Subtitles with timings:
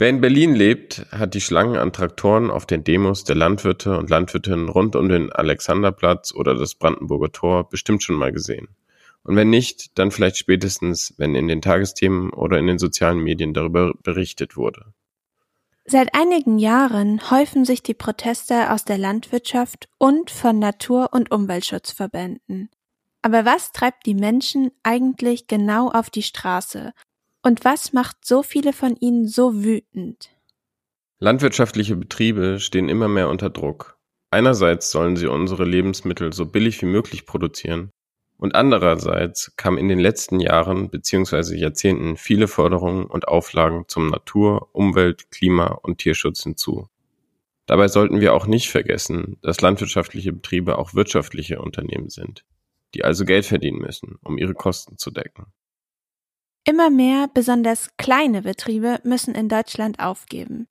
[0.00, 4.08] Wer in Berlin lebt, hat die Schlangen an Traktoren auf den Demos der Landwirte und
[4.08, 8.68] Landwirtinnen rund um den Alexanderplatz oder das Brandenburger Tor bestimmt schon mal gesehen.
[9.24, 13.52] Und wenn nicht, dann vielleicht spätestens, wenn in den Tagesthemen oder in den sozialen Medien
[13.52, 14.94] darüber berichtet wurde.
[15.84, 22.70] Seit einigen Jahren häufen sich die Proteste aus der Landwirtschaft und von Natur- und Umweltschutzverbänden.
[23.20, 26.94] Aber was treibt die Menschen eigentlich genau auf die Straße?
[27.42, 30.30] Und was macht so viele von ihnen so wütend?
[31.18, 33.98] Landwirtschaftliche Betriebe stehen immer mehr unter Druck.
[34.30, 37.90] Einerseits sollen sie unsere Lebensmittel so billig wie möglich produzieren,
[38.40, 41.56] und andererseits kamen in den letzten Jahren bzw.
[41.56, 46.88] Jahrzehnten viele Forderungen und Auflagen zum Natur-, Umwelt-, Klima- und Tierschutz hinzu.
[47.66, 52.46] Dabei sollten wir auch nicht vergessen, dass landwirtschaftliche Betriebe auch wirtschaftliche Unternehmen sind,
[52.94, 55.52] die also Geld verdienen müssen, um ihre Kosten zu decken.
[56.64, 60.66] Immer mehr besonders kleine Betriebe müssen in Deutschland aufgeben.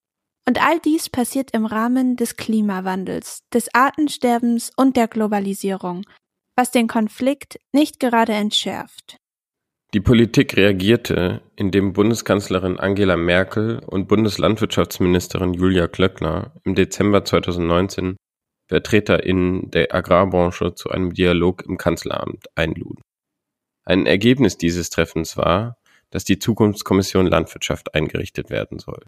[0.47, 6.05] Und all dies passiert im Rahmen des Klimawandels, des Artensterbens und der Globalisierung,
[6.55, 9.17] was den Konflikt nicht gerade entschärft.
[9.93, 18.15] Die Politik reagierte, indem Bundeskanzlerin Angela Merkel und Bundeslandwirtschaftsministerin Julia Klöckner im Dezember 2019
[18.67, 23.01] VertreterInnen der Agrarbranche zu einem Dialog im Kanzleramt einluden.
[23.83, 25.78] Ein Ergebnis dieses Treffens war,
[26.11, 29.03] dass die Zukunftskommission Landwirtschaft eingerichtet werden soll.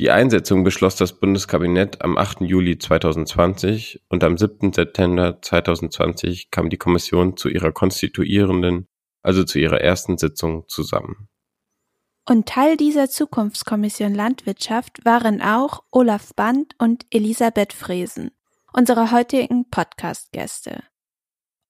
[0.00, 2.40] Die Einsetzung beschloss das Bundeskabinett am 8.
[2.40, 4.72] Juli 2020 und am 7.
[4.72, 8.88] September 2020 kam die Kommission zu ihrer konstituierenden,
[9.22, 11.28] also zu ihrer ersten Sitzung zusammen.
[12.28, 18.30] Und Teil dieser Zukunftskommission Landwirtschaft waren auch Olaf Band und Elisabeth Fresen,
[18.72, 20.84] unsere heutigen Podcast-Gäste.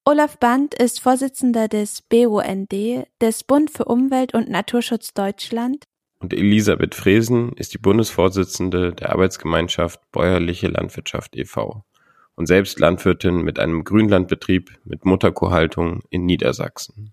[0.04, 2.72] Olaf Band ist Vorsitzender des BUND,
[3.20, 5.84] des Bund für Umwelt und Naturschutz Deutschland
[6.22, 11.84] und Elisabeth Fresen ist die Bundesvorsitzende der Arbeitsgemeinschaft Bäuerliche Landwirtschaft e.V.
[12.36, 17.12] und selbst Landwirtin mit einem Grünlandbetrieb mit Mutterkuhhaltung in Niedersachsen.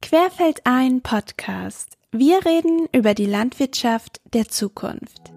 [0.00, 1.98] Querfeldein Podcast.
[2.12, 5.32] Wir reden über die Landwirtschaft der Zukunft.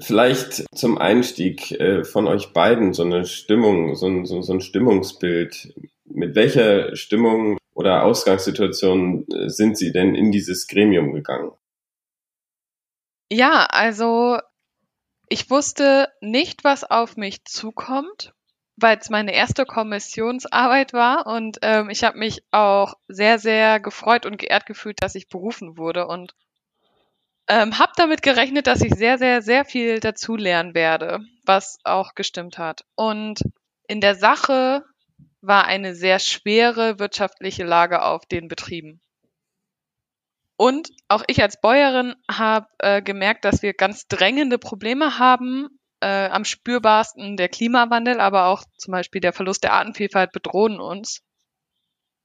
[0.00, 5.74] Vielleicht zum Einstieg äh, von euch beiden so eine Stimmung, so ein, so, ein Stimmungsbild.
[6.04, 11.52] Mit welcher Stimmung oder Ausgangssituation äh, sind Sie denn in dieses Gremium gegangen?
[13.32, 14.38] Ja, also
[15.28, 18.34] ich wusste nicht, was auf mich zukommt,
[18.76, 24.26] weil es meine erste Kommissionsarbeit war und ähm, ich habe mich auch sehr, sehr gefreut
[24.26, 26.34] und geehrt gefühlt, dass ich berufen wurde und
[27.50, 32.58] ähm, hab damit gerechnet, dass ich sehr, sehr, sehr viel dazulernen werde, was auch gestimmt
[32.58, 32.84] hat.
[32.94, 33.42] Und
[33.88, 34.84] in der Sache
[35.40, 39.00] war eine sehr schwere wirtschaftliche Lage auf den Betrieben.
[40.56, 45.68] Und auch ich als Bäuerin habe äh, gemerkt, dass wir ganz drängende Probleme haben.
[46.02, 51.20] Äh, am spürbarsten der Klimawandel, aber auch zum Beispiel der Verlust der Artenvielfalt bedrohen uns.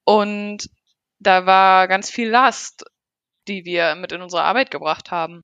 [0.06, 0.70] Und
[1.20, 2.86] da war ganz viel Last
[3.48, 5.44] die wir mit in unsere Arbeit gebracht haben.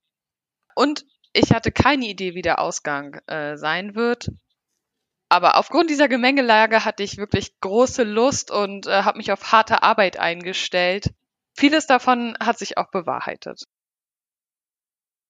[0.76, 4.30] Und ich hatte keine Idee, wie der Ausgang äh, sein wird.
[5.30, 9.82] Aber aufgrund dieser Gemengelage hatte ich wirklich große Lust und äh, habe mich auf harte
[9.82, 11.14] Arbeit eingestellt.
[11.54, 13.64] Vieles davon hat sich auch bewahrheitet.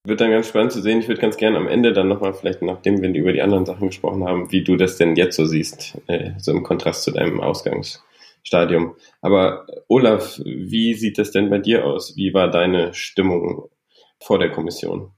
[0.04, 1.00] Wird dann ganz spannend zu sehen.
[1.00, 3.88] Ich würde ganz gerne am Ende dann nochmal, vielleicht nachdem wir über die anderen Sachen
[3.88, 7.40] gesprochen haben, wie du das denn jetzt so siehst, äh, so im Kontrast zu deinem
[7.40, 8.04] Ausgangs,
[8.44, 8.96] Stadium.
[9.22, 12.16] Aber Olaf, wie sieht das denn bei dir aus?
[12.16, 13.70] Wie war deine Stimmung
[14.20, 15.12] vor der Kommission?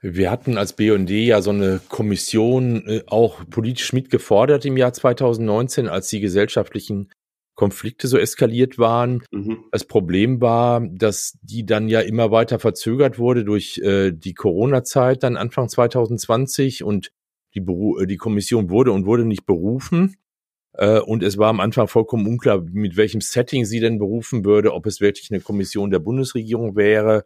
[0.00, 5.88] Wir hatten als BND ja so eine Kommission äh, auch politisch mitgefordert im Jahr 2019,
[5.88, 7.10] als die gesellschaftlichen
[7.54, 9.22] Konflikte so eskaliert waren.
[9.32, 9.64] Mhm.
[9.72, 15.22] Das Problem war, dass die dann ja immer weiter verzögert wurde durch äh, die Corona-Zeit,
[15.22, 17.10] dann Anfang 2020 und
[17.54, 20.16] die, Beru die Kommission wurde und wurde nicht berufen.
[20.76, 24.72] Äh, und es war am Anfang vollkommen unklar, mit welchem Setting sie denn berufen würde,
[24.74, 27.24] ob es wirklich eine Kommission der Bundesregierung wäre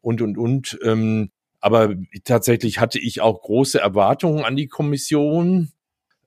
[0.00, 0.78] und, und, und.
[0.82, 1.94] Ähm, aber
[2.24, 5.70] tatsächlich hatte ich auch große Erwartungen an die Kommission.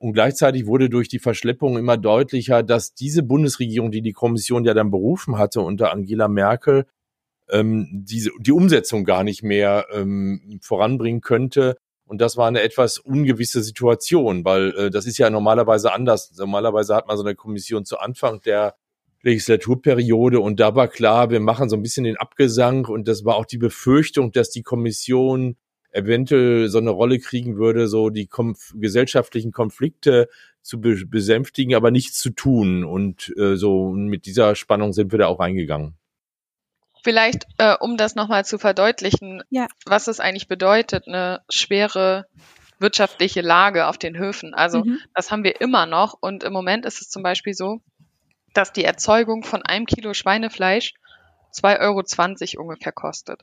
[0.00, 4.74] Und gleichzeitig wurde durch die Verschleppung immer deutlicher, dass diese Bundesregierung, die die Kommission ja
[4.74, 6.86] dann berufen hatte unter Angela Merkel,
[7.50, 11.76] ähm, diese, die Umsetzung gar nicht mehr ähm, voranbringen könnte
[12.08, 16.32] und das war eine etwas ungewisse Situation, weil äh, das ist ja normalerweise anders.
[16.36, 18.74] Normalerweise hat man so eine Kommission zu Anfang der
[19.22, 23.36] Legislaturperiode und da war klar, wir machen so ein bisschen den Abgesang und das war
[23.36, 25.56] auch die Befürchtung, dass die Kommission
[25.90, 30.28] eventuell so eine Rolle kriegen würde, so die konf gesellschaftlichen Konflikte
[30.62, 32.84] zu be besänftigen, aber nichts zu tun.
[32.84, 35.94] Und äh, so mit dieser Spannung sind wir da auch reingegangen.
[37.08, 39.66] Vielleicht, äh, um das nochmal zu verdeutlichen, ja.
[39.86, 42.26] was es eigentlich bedeutet, eine schwere
[42.80, 44.52] wirtschaftliche Lage auf den Höfen.
[44.52, 44.98] Also mhm.
[45.14, 46.18] das haben wir immer noch.
[46.20, 47.80] Und im Moment ist es zum Beispiel so,
[48.52, 50.92] dass die Erzeugung von einem Kilo Schweinefleisch
[51.54, 53.40] 2,20 Euro ungefähr kostet.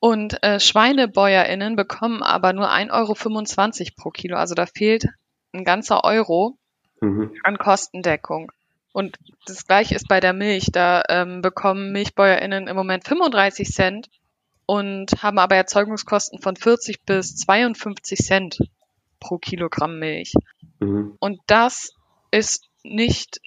[0.00, 4.38] Und äh, SchweinebäuerInnen bekommen aber nur 1,25 Euro pro Kilo.
[4.38, 5.04] Also da fehlt
[5.52, 6.56] ein ganzer Euro
[7.02, 7.30] mhm.
[7.44, 8.50] an Kostendeckung.
[8.94, 10.68] Und das gleiche ist bei der Milch.
[10.70, 14.08] Da ähm, bekommen MilchbäuerInnen im Moment 35 Cent
[14.66, 18.58] und haben aber Erzeugungskosten von 40 bis 52 Cent
[19.18, 20.32] pro Kilogramm Milch.
[20.78, 21.16] Mhm.
[21.18, 21.90] Und das
[22.30, 23.40] ist nicht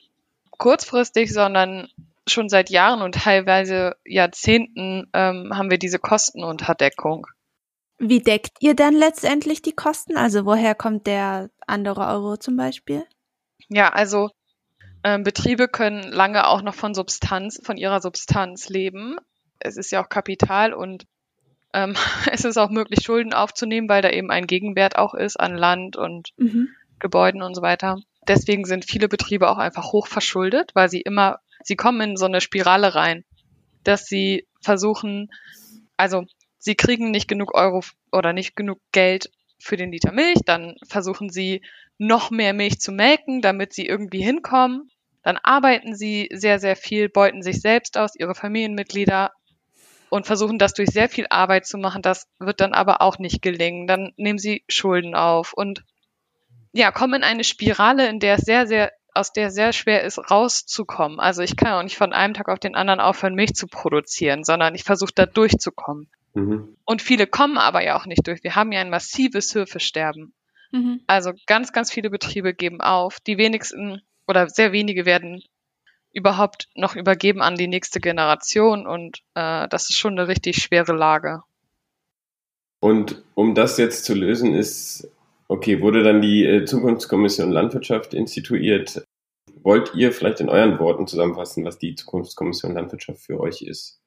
[0.58, 1.88] kurzfristig, sondern
[2.28, 7.26] schon seit Jahren und teilweise Jahrzehnten ähm, haben wir diese Kostenunterdeckung.
[8.00, 10.18] Wie deckt ihr dann letztendlich die Kosten?
[10.18, 13.06] Also woher kommt der andere Euro zum Beispiel?
[13.70, 14.30] Ja, also
[15.08, 19.16] ähm, Betriebe können lange auch noch von Substanz, von ihrer Substanz leben.
[19.58, 21.06] Es ist ja auch Kapital und
[21.74, 21.96] ähm,
[22.32, 25.96] es ist auch möglich, Schulden aufzunehmen, weil da eben ein Gegenwert auch ist an Land
[25.96, 26.68] und mhm.
[27.00, 28.02] Gebäuden und so weiter.
[28.28, 32.26] Deswegen sind viele Betriebe auch einfach hoch verschuldet, weil sie immer, sie kommen in so
[32.26, 33.24] eine Spirale rein,
[33.86, 35.30] dass sie versuchen,
[35.96, 36.26] also
[36.60, 37.82] sie kriegen nicht genug Euro
[38.12, 41.62] oder nicht genug Geld für den Liter Milch, dann versuchen sie
[41.98, 44.92] noch mehr Milch zu melken, damit sie irgendwie hinkommen.
[45.28, 49.34] Dann arbeiten sie sehr, sehr viel, beuten sich selbst aus, ihre Familienmitglieder
[50.08, 52.02] und versuchen das durch sehr viel Arbeit zu machen.
[52.02, 53.88] Das wird dann aber auch nicht gelingen.
[53.88, 55.84] Dann nehmen sie Schulden auf und
[56.72, 60.18] ja, kommen in eine Spirale, in der es sehr, sehr, aus der sehr schwer ist,
[60.32, 61.20] rauszukommen.
[61.20, 64.46] Also ich kann auch nicht von einem Tag auf den anderen aufhören, Milch zu produzieren,
[64.46, 66.10] sondern ich versuche da durchzukommen.
[66.36, 66.78] Mhm.
[66.86, 68.46] Und viele kommen aber ja auch nicht durch.
[68.46, 70.34] Wir haben ja ein massives Höfesterben.
[70.72, 71.02] Mhm.
[71.06, 73.20] Also ganz, ganz viele Betriebe geben auf.
[73.20, 75.44] Die wenigsten oder sehr wenige werden
[76.14, 80.94] überhaupt noch übergeben an die nächste Generation und äh, das ist schon eine richtig schwere
[80.94, 81.44] Lage.
[82.80, 85.10] Und um das jetzt zu lösen, ist,
[85.48, 89.04] okay, wurde dann die äh, Zukunftskommission Landwirtschaft instituiert.
[89.64, 94.00] Wollt ihr vielleicht in euren Worten zusammenfassen, was die Zukunftskommission Landwirtschaft für euch ist?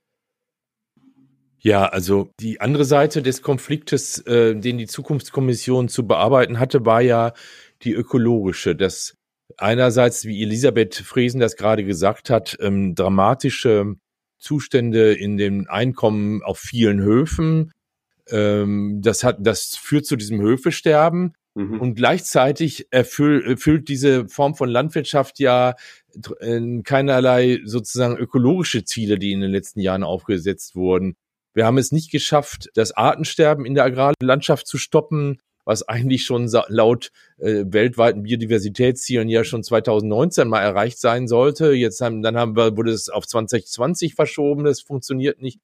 [1.58, 7.02] Ja, also die andere Seite des Konfliktes, äh, den die Zukunftskommission zu bearbeiten hatte, war
[7.02, 7.34] ja
[7.82, 8.74] die ökologische.
[8.74, 9.19] Das
[9.60, 13.96] einerseits, wie Elisabeth Fresen das gerade gesagt hat, ähm, dramatische
[14.38, 17.72] Zustände in den Einkommen auf vielen Höfen.
[18.28, 21.34] Ähm, das hat, das führt zu diesem Höfesterben.
[21.54, 21.80] Mhm.
[21.80, 25.74] Und gleichzeitig erfüll, erfüllt diese Form von Landwirtschaft ja
[26.40, 31.16] äh, keinerlei sozusagen ökologische Ziele, die in den letzten Jahren aufgesetzt wurden.
[31.52, 36.48] Wir haben es nicht geschafft, das Artensterben in der Agrarlandschaft zu stoppen was eigentlich schon
[36.68, 41.72] laut äh, weltweiten Biodiversitätszielen ja schon 2019 mal erreicht sein sollte.
[41.72, 45.60] Jetzt haben, dann haben wir, wurde es auf 2020 verschoben, das funktioniert nicht.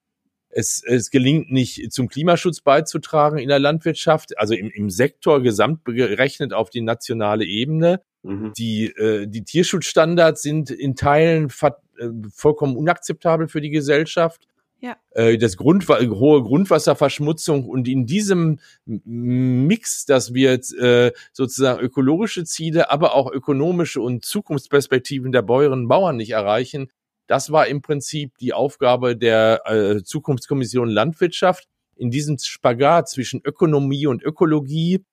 [0.49, 5.85] Es, es gelingt nicht, zum Klimaschutz beizutragen in der Landwirtschaft, also im, im Sektor gesamt
[5.85, 8.01] gerechnet auf die nationale Ebene.
[8.23, 8.53] Mhm.
[8.57, 11.51] Die, äh, die Tierschutzstandards sind in Teilen
[11.99, 14.47] äh, vollkommen unakzeptabel für die Gesellschaft.
[14.81, 14.97] Ja.
[15.11, 22.45] Äh, das Grund, hohe Grundwasserverschmutzung und in diesem Mix, dass wir jetzt äh, sozusagen ökologische
[22.45, 26.91] Ziele, aber auch ökonomische und Zukunftsperspektiven der Bäuerinnen und Bauern nicht erreichen,
[27.27, 31.67] das war im Prinzip die Aufgabe der äh, Zukunftskommission Landwirtschaft,
[31.97, 35.05] in diesem Spagat zwischen Ökonomie und Ökologie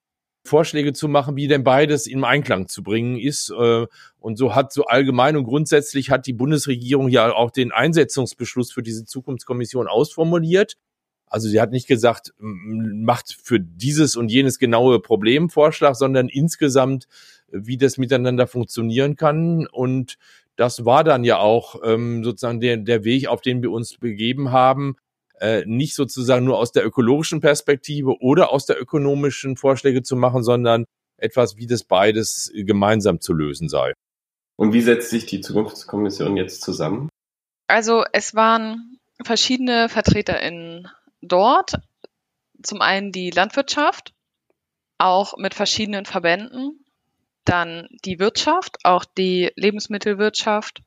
[0.46, 3.50] Vorschläge zu machen, wie denn beides im Einklang zu bringen ist.
[3.50, 3.88] Äh,
[4.20, 8.84] und so hat so allgemein und grundsätzlich hat die Bundesregierung ja auch den Einsetzungsbeschluss für
[8.84, 10.76] diese Zukunftskommission ausformuliert.
[11.28, 17.08] Also sie hat nicht gesagt, macht für dieses und jenes genaue Problem Vorschlag, sondern insgesamt,
[17.52, 19.66] wie das miteinander funktionieren kann.
[19.66, 20.18] Und
[20.58, 24.52] das war dann ja auch ähm, sozusagen der, der Weg, auf den wir uns begeben
[24.52, 24.96] haben,
[25.40, 30.44] äh, nicht sozusagen nur aus der ökologischen Perspektive oder aus der ökonomischen Vorschläge zu machen,
[30.44, 30.86] sondern
[31.18, 33.94] etwas, wie das beides gemeinsam zu lösen sei.
[34.56, 37.10] Und wie setzt sich die Zukunftskommission jetzt zusammen?
[37.68, 40.88] Also es waren verschiedene VertreterInnen
[41.22, 41.80] dort.
[42.62, 44.14] Zum einen die Landwirtschaft,
[44.98, 46.86] auch mit verschiedenen Verbänden.
[47.46, 50.82] Dann die Wirtschaft, auch die Lebensmittelwirtschaft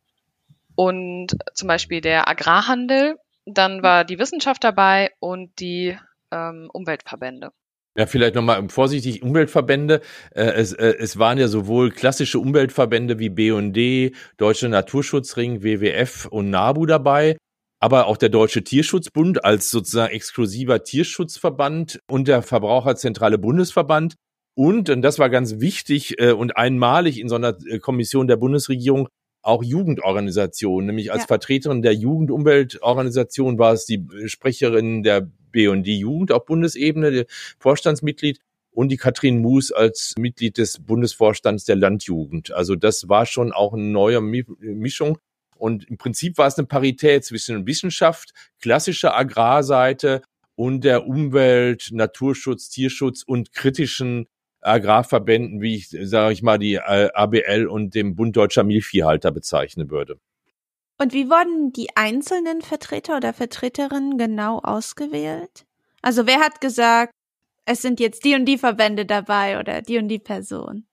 [0.74, 5.96] und zum Beispiel der Agrarhandel dann war die Wissenschaft dabei und die
[6.32, 7.50] ähm, Umweltverbände.
[7.96, 10.02] Ja, vielleicht nochmal vorsichtig, Umweltverbände.
[10.34, 16.50] Äh, es, äh, es waren ja sowohl klassische Umweltverbände wie BD, Deutsche Naturschutzring, WWF und
[16.50, 17.36] NABU dabei.
[17.78, 24.14] aber auch der Deutsche Tierschutzbund als sozusagen exklusiver Tierschutzverband und der Verbraucherzentrale Bundesverband
[24.58, 28.36] und, und das war ganz wichtig äh, und einmalig in so einer äh, Kommission der
[28.36, 29.08] Bundesregierung,
[29.46, 31.26] auch Jugendorganisationen, nämlich als ja.
[31.28, 37.26] Vertreterin der Jugendumweltorganisation war es die Sprecherin der BND Jugend auf Bundesebene,
[37.58, 38.40] Vorstandsmitglied
[38.72, 42.52] und die Katrin Moos als Mitglied des Bundesvorstands der Landjugend.
[42.52, 45.18] Also das war schon auch eine neue Mischung.
[45.56, 50.22] Und im Prinzip war es eine Parität zwischen Wissenschaft, klassischer Agrarseite
[50.54, 54.26] und der Umwelt, Naturschutz, Tierschutz und kritischen
[54.66, 59.90] Agrarverbänden, wie ich, sage ich mal, die äh, ABL und dem Bund Deutscher Milchviehhalter bezeichnen
[59.90, 60.18] würde.
[60.98, 65.66] Und wie wurden die einzelnen Vertreter oder Vertreterinnen genau ausgewählt?
[66.02, 67.12] Also wer hat gesagt,
[67.66, 70.86] es sind jetzt die und die Verbände dabei oder die und die Person?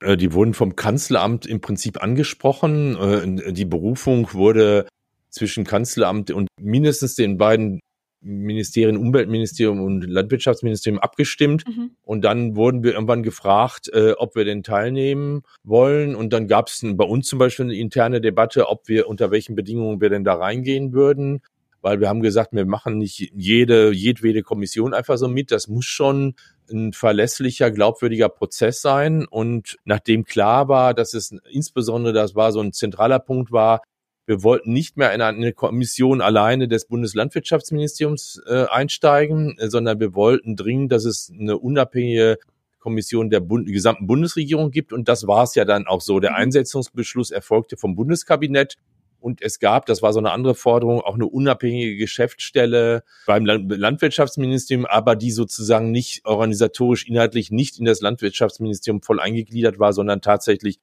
[0.00, 2.96] Äh, die wurden vom Kanzleramt im Prinzip angesprochen.
[2.96, 4.86] Äh, die Berufung wurde
[5.30, 7.80] zwischen Kanzleramt und mindestens den beiden
[8.26, 11.64] Ministerien, Umweltministerium und Landwirtschaftsministerium abgestimmt.
[11.66, 11.92] Mhm.
[12.02, 16.14] Und dann wurden wir irgendwann gefragt, äh, ob wir denn teilnehmen wollen.
[16.16, 19.54] Und dann gab es bei uns zum Beispiel eine interne Debatte, ob wir unter welchen
[19.54, 21.40] Bedingungen wir denn da reingehen würden.
[21.82, 25.52] Weil wir haben gesagt, wir machen nicht jede, jedwede Kommission einfach so mit.
[25.52, 26.34] Das muss schon
[26.68, 29.24] ein verlässlicher, glaubwürdiger Prozess sein.
[29.24, 33.82] Und nachdem klar war, dass es insbesondere, das war so ein zentraler Punkt war,
[34.26, 40.14] wir wollten nicht mehr in eine Kommission alleine des Bundeslandwirtschaftsministeriums äh, einsteigen, äh, sondern wir
[40.14, 42.38] wollten dringend, dass es eine unabhängige
[42.80, 44.92] Kommission der Bund gesamten Bundesregierung gibt.
[44.92, 46.20] Und das war es ja dann auch so.
[46.20, 46.36] Der mhm.
[46.36, 48.76] Einsetzungsbeschluss erfolgte vom Bundeskabinett.
[49.18, 54.86] Und es gab, das war so eine andere Forderung, auch eine unabhängige Geschäftsstelle beim Landwirtschaftsministerium,
[54.86, 60.78] aber die sozusagen nicht organisatorisch, inhaltlich nicht in das Landwirtschaftsministerium voll eingegliedert war, sondern tatsächlich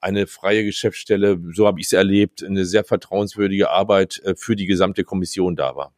[0.00, 4.66] eine freie Geschäftsstelle, so habe ich es erlebt, eine sehr vertrauenswürdige Arbeit äh, für die
[4.66, 5.94] gesamte Kommission da war.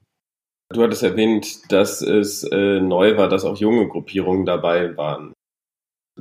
[0.71, 5.33] Du hattest erwähnt, dass es äh, neu war, dass auch junge Gruppierungen dabei waren.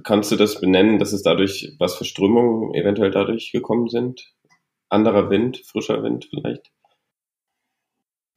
[0.04, 4.34] Kannst du das benennen, dass es dadurch, was für Strömungen eventuell dadurch gekommen sind?
[4.90, 6.72] Anderer Wind, frischer Wind vielleicht?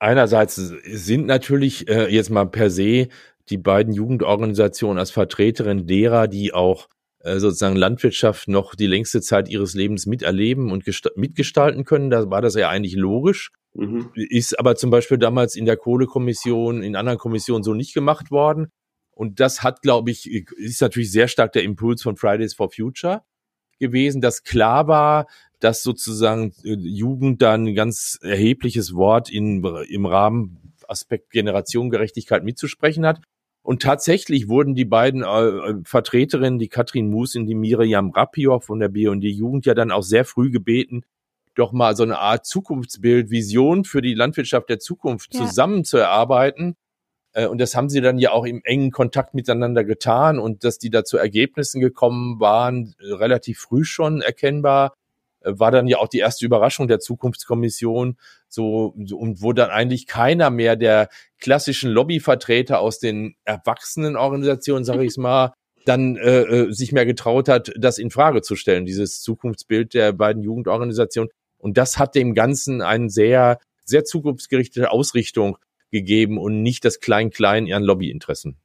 [0.00, 3.09] Einerseits sind natürlich äh, jetzt mal per se
[3.50, 6.88] die beiden Jugendorganisationen als Vertreterin derer, die auch
[7.22, 10.84] sozusagen Landwirtschaft noch die längste Zeit ihres Lebens miterleben und
[11.16, 12.10] mitgestalten können.
[12.10, 13.50] Da war das ja eigentlich logisch.
[13.74, 14.10] Mhm.
[14.14, 18.72] Ist aber zum Beispiel damals in der Kohlekommission, in anderen Kommissionen so nicht gemacht worden.
[19.10, 23.22] Und das hat, glaube ich, ist natürlich sehr stark der Impuls von Fridays for Future
[23.78, 25.26] gewesen, dass klar war,
[25.58, 33.06] dass sozusagen äh, Jugend dann ein ganz erhebliches Wort in, im Rahmen Aspekt Generationengerechtigkeit mitzusprechen
[33.06, 33.20] hat.
[33.70, 38.60] Und tatsächlich wurden die beiden äh, äh, Vertreterinnen, die Katrin Mus und die Miriam Rapior
[38.60, 41.04] von der BND Jugend ja dann auch sehr früh gebeten,
[41.54, 45.46] doch mal so eine Art Zukunftsbild, Vision für die Landwirtschaft der Zukunft ja.
[45.46, 46.74] zusammen zu erarbeiten.
[47.32, 50.78] Äh, und das haben sie dann ja auch im engen Kontakt miteinander getan und dass
[50.78, 54.94] die da zu Ergebnissen gekommen waren, äh, relativ früh schon erkennbar
[55.42, 58.16] war dann ja auch die erste Überraschung der Zukunftskommission,
[58.49, 65.16] so, und wo dann eigentlich keiner mehr der klassischen Lobbyvertreter aus den Erwachsenenorganisationen, sage ich
[65.16, 65.52] mal,
[65.87, 70.12] dann äh, äh, sich mehr getraut hat, das in Frage zu stellen, dieses Zukunftsbild der
[70.12, 71.30] beiden Jugendorganisationen.
[71.59, 75.59] Und das hat dem Ganzen eine sehr, sehr zukunftsgerichtete Ausrichtung
[75.90, 78.56] gegeben und nicht das Klein-Klein ihren Lobbyinteressen.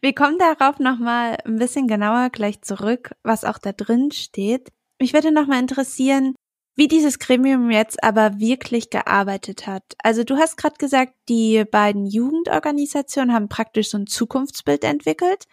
[0.00, 4.70] Wir kommen darauf nochmal ein bisschen genauer gleich zurück, was auch da drin steht.
[5.00, 6.34] Mich würde noch mal interessieren,
[6.76, 9.82] wie dieses Gremium jetzt aber wirklich gearbeitet hat.
[10.02, 15.46] Also du hast gerade gesagt, die beiden Jugendorganisationen haben praktisch so ein Zukunftsbild entwickelt.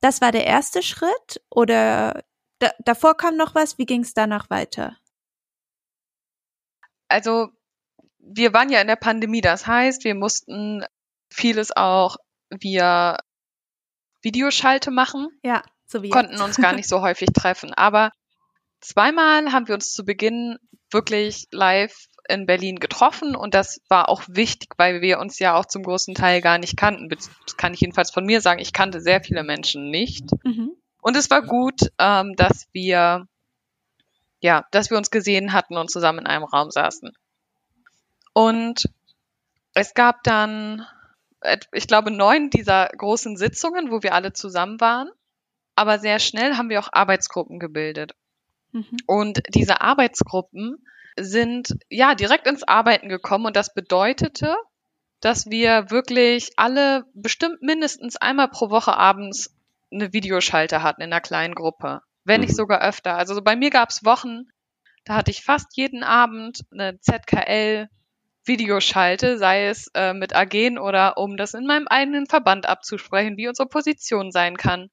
[0.00, 2.22] Das war der erste Schritt oder
[2.58, 3.78] da, davor kam noch was?
[3.78, 4.96] Wie ging es danach weiter?
[7.08, 7.48] Also
[8.18, 10.84] wir waren ja in der Pandemie, das heißt, wir mussten
[11.30, 12.16] vieles auch
[12.50, 13.18] via
[14.22, 15.28] Videoschalte machen.
[15.42, 16.42] Ja, so wie konnten jetzt.
[16.42, 17.74] uns gar nicht so häufig treffen.
[17.74, 18.12] Aber
[18.82, 20.58] Zweimal haben wir uns zu Beginn
[20.90, 25.66] wirklich live in Berlin getroffen und das war auch wichtig, weil wir uns ja auch
[25.66, 27.08] zum großen Teil gar nicht kannten.
[27.08, 28.60] Das kann ich jedenfalls von mir sagen.
[28.60, 30.26] Ich kannte sehr viele Menschen nicht.
[30.44, 30.72] Mhm.
[31.00, 33.26] Und es war gut, ähm, dass wir,
[34.40, 37.12] ja, dass wir uns gesehen hatten und zusammen in einem Raum saßen.
[38.32, 38.88] Und
[39.74, 40.86] es gab dann,
[41.72, 45.08] ich glaube, neun dieser großen Sitzungen, wo wir alle zusammen waren.
[45.74, 48.12] Aber sehr schnell haben wir auch Arbeitsgruppen gebildet.
[48.72, 48.96] Mhm.
[49.06, 50.84] Und diese Arbeitsgruppen
[51.18, 54.56] sind ja direkt ins Arbeiten gekommen und das bedeutete,
[55.20, 59.54] dass wir wirklich alle bestimmt mindestens einmal pro Woche abends
[59.92, 62.56] eine Videoschalte hatten in einer kleinen Gruppe, wenn nicht mhm.
[62.56, 63.16] sogar öfter.
[63.16, 64.48] Also bei mir gab es Wochen,
[65.04, 67.88] da hatte ich fast jeden Abend eine ZKL
[68.44, 73.36] Video schalte, sei es äh, mit AGen oder um das in meinem eigenen Verband abzusprechen,
[73.36, 74.90] wie unsere Position sein kann.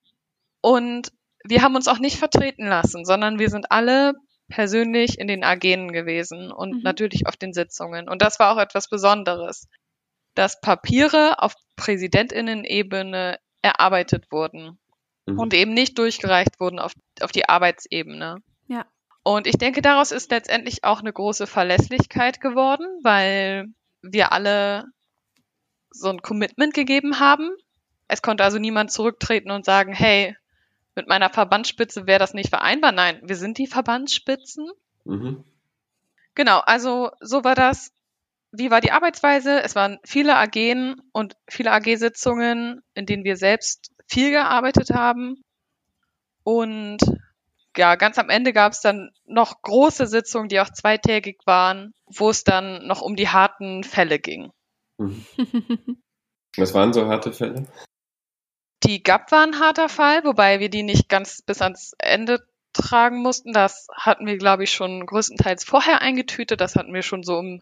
[0.62, 1.12] Und
[1.44, 4.14] wir haben uns auch nicht vertreten lassen, sondern wir sind alle
[4.50, 6.82] persönlich in den AGen gewesen und mhm.
[6.82, 8.10] natürlich auf den Sitzungen.
[8.10, 9.68] Und das war auch etwas Besonderes,
[10.36, 14.80] dass Papiere auf Präsidentinnen-Ebene erarbeitet wurden
[15.26, 15.40] mhm.
[15.40, 18.38] und eben nicht durchgereicht wurden auf, auf die Arbeitsebene.
[18.68, 18.86] Ja.
[19.24, 23.68] Und ich denke, daraus ist letztendlich auch eine große Verlässlichkeit geworden, weil
[24.02, 24.86] wir alle
[25.92, 27.52] so ein Commitment gegeben haben.
[28.08, 30.36] Es konnte also niemand zurücktreten und sagen, hey,
[31.00, 32.92] mit meiner Verbandsspitze wäre das nicht vereinbar.
[32.92, 34.70] Nein, wir sind die Verbandsspitzen.
[35.06, 35.46] Mhm.
[36.36, 37.94] Genau, also so war das.
[38.52, 39.64] Wie war die Arbeitsweise?
[39.64, 45.42] Es waren viele AGen und viele AG-Sitzungen, in denen wir selbst viel gearbeitet haben.
[46.44, 46.98] Und
[47.78, 52.30] ja, ganz am Ende gab es dann noch große Sitzungen, die auch zweitägig waren, wo
[52.30, 54.52] es dann noch um die harten Fälle ging.
[54.98, 55.26] Mhm.
[56.58, 57.68] Was waren so harte Fälle?
[58.84, 62.40] Die GAP war ein harter Fall, wobei wir die nicht ganz bis ans Ende
[62.74, 63.52] tragen mussten.
[63.52, 66.62] Das hatten wir, glaube ich, schon größtenteils vorher eingetütet.
[66.62, 67.62] Das hatten wir schon so um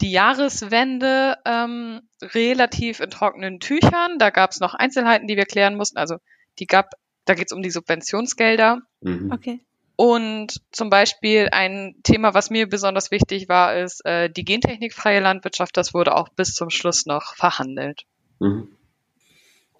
[0.00, 4.18] die Jahreswende ähm, relativ in trockenen Tüchern.
[4.18, 5.98] Da gab es noch Einzelheiten, die wir klären mussten.
[5.98, 6.16] Also
[6.58, 6.94] die GAP
[7.30, 8.80] da geht es um die Subventionsgelder.
[9.02, 9.30] Mhm.
[9.32, 9.60] Okay.
[9.94, 15.76] Und zum Beispiel ein Thema, was mir besonders wichtig war, ist äh, die gentechnikfreie Landwirtschaft.
[15.76, 18.04] Das wurde auch bis zum Schluss noch verhandelt.
[18.38, 18.76] Mhm.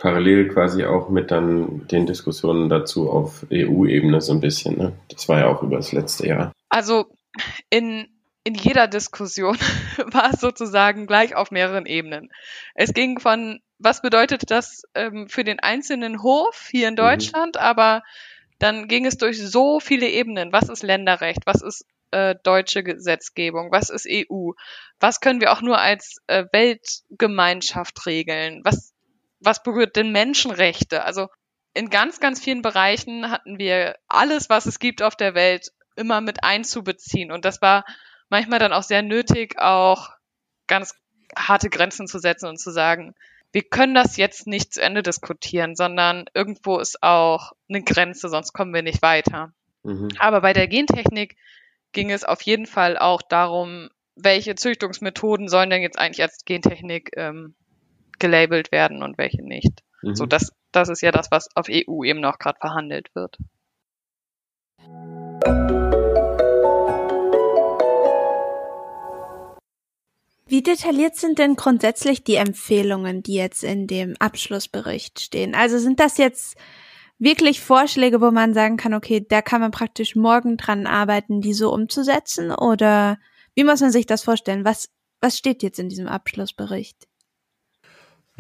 [0.01, 4.79] Parallel quasi auch mit dann den Diskussionen dazu auf EU-Ebene so ein bisschen.
[4.79, 4.93] Ne?
[5.09, 6.53] Das war ja auch über das letzte Jahr.
[6.71, 7.07] Also
[7.69, 8.09] in
[8.43, 9.59] in jeder Diskussion
[10.07, 12.31] war es sozusagen gleich auf mehreren Ebenen.
[12.75, 16.99] Es ging von, was bedeutet das ähm, für den einzelnen Hof hier in mhm.
[16.99, 17.61] Deutschland, mhm.
[17.61, 18.03] aber
[18.59, 20.53] dann ging es durch so viele Ebenen.
[20.53, 21.41] Was ist Länderrecht?
[21.45, 23.71] Was ist äh, deutsche Gesetzgebung?
[23.73, 24.53] Was ist EU?
[25.01, 28.61] Was können wir auch nur als äh, Weltgemeinschaft regeln?
[28.65, 28.93] Was,
[29.41, 31.05] was berührt denn Menschenrechte?
[31.05, 31.29] Also
[31.75, 36.21] in ganz, ganz vielen Bereichen hatten wir alles, was es gibt auf der Welt, immer
[36.21, 37.31] mit einzubeziehen.
[37.31, 37.85] Und das war
[38.29, 40.11] manchmal dann auch sehr nötig, auch
[40.67, 40.95] ganz
[41.37, 43.15] harte Grenzen zu setzen und zu sagen,
[43.53, 48.53] wir können das jetzt nicht zu Ende diskutieren, sondern irgendwo ist auch eine Grenze, sonst
[48.53, 49.53] kommen wir nicht weiter.
[49.83, 50.09] Mhm.
[50.19, 51.37] Aber bei der Gentechnik
[51.93, 57.11] ging es auf jeden Fall auch darum, welche Züchtungsmethoden sollen denn jetzt eigentlich als Gentechnik
[57.17, 57.55] ähm,
[58.21, 59.83] gelabelt werden und welche nicht.
[60.03, 60.15] Mhm.
[60.15, 63.37] So, das, das ist ja das, was auf EU eben noch gerade verhandelt wird.
[70.47, 75.55] Wie detailliert sind denn grundsätzlich die Empfehlungen, die jetzt in dem Abschlussbericht stehen?
[75.55, 76.57] Also sind das jetzt
[77.21, 81.53] wirklich Vorschläge, wo man sagen kann, okay, da kann man praktisch morgen dran arbeiten, die
[81.53, 82.51] so umzusetzen?
[82.51, 83.19] Oder
[83.55, 84.65] wie muss man sich das vorstellen?
[84.65, 84.89] Was,
[85.21, 87.07] was steht jetzt in diesem Abschlussbericht?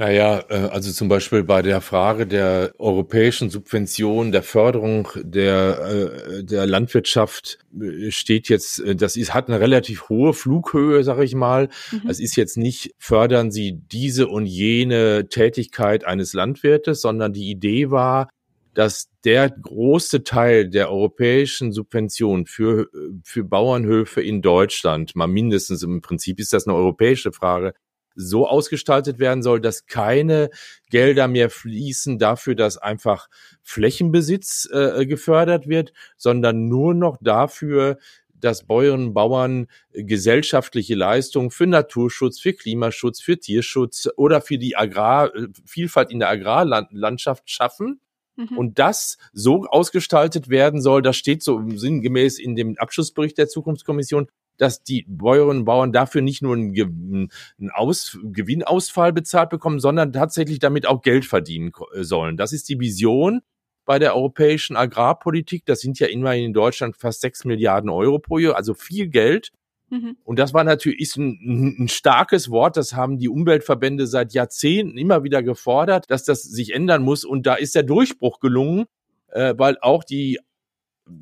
[0.00, 6.42] Naja, äh, also zum Beispiel bei der Frage der europäischen Subvention, der Förderung der, äh,
[6.42, 11.68] der Landwirtschaft äh, steht jetzt, das ist, hat eine relativ hohe Flughöhe, sage ich mal.
[11.92, 12.08] Mhm.
[12.08, 17.90] Es ist jetzt nicht, fördern Sie diese und jene Tätigkeit eines Landwirtes, sondern die Idee
[17.90, 18.30] war,
[18.72, 22.88] dass der große Teil der europäischen Subvention für,
[23.22, 27.74] für Bauernhöfe in Deutschland, mal mindestens im Prinzip ist das eine europäische Frage,
[28.20, 30.50] so ausgestaltet werden soll, dass keine
[30.90, 33.28] Gelder mehr fließen dafür, dass einfach
[33.62, 37.98] Flächenbesitz äh, gefördert wird, sondern nur noch dafür,
[38.40, 44.76] dass Bäuerinnen und Bauern gesellschaftliche Leistungen für Naturschutz, für Klimaschutz, für Tierschutz oder für die
[44.76, 48.00] Agrarvielfalt in der Agrarlandschaft schaffen.
[48.36, 48.56] Mhm.
[48.56, 54.28] Und das so ausgestaltet werden soll, das steht so sinngemäß in dem Abschlussbericht der Zukunftskommission,
[54.60, 60.12] dass die Bäuerinnen und Bauern dafür nicht nur einen, einen Aus, Gewinnausfall bezahlt bekommen, sondern
[60.12, 62.36] tatsächlich damit auch Geld verdienen äh, sollen.
[62.36, 63.40] Das ist die Vision
[63.86, 65.64] bei der europäischen Agrarpolitik.
[65.64, 69.50] Das sind ja immerhin in Deutschland fast sechs Milliarden Euro pro Jahr, also viel Geld.
[69.88, 70.16] Mhm.
[70.24, 72.76] Und das war natürlich ist ein, ein, starkes Wort.
[72.76, 77.24] Das haben die Umweltverbände seit Jahrzehnten immer wieder gefordert, dass das sich ändern muss.
[77.24, 78.84] Und da ist der Durchbruch gelungen,
[79.28, 80.38] äh, weil auch die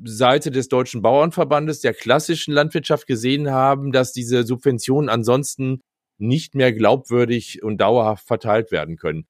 [0.03, 5.81] Seite des Deutschen Bauernverbandes, der klassischen Landwirtschaft gesehen haben, dass diese Subventionen ansonsten
[6.17, 9.25] nicht mehr glaubwürdig und dauerhaft verteilt werden können.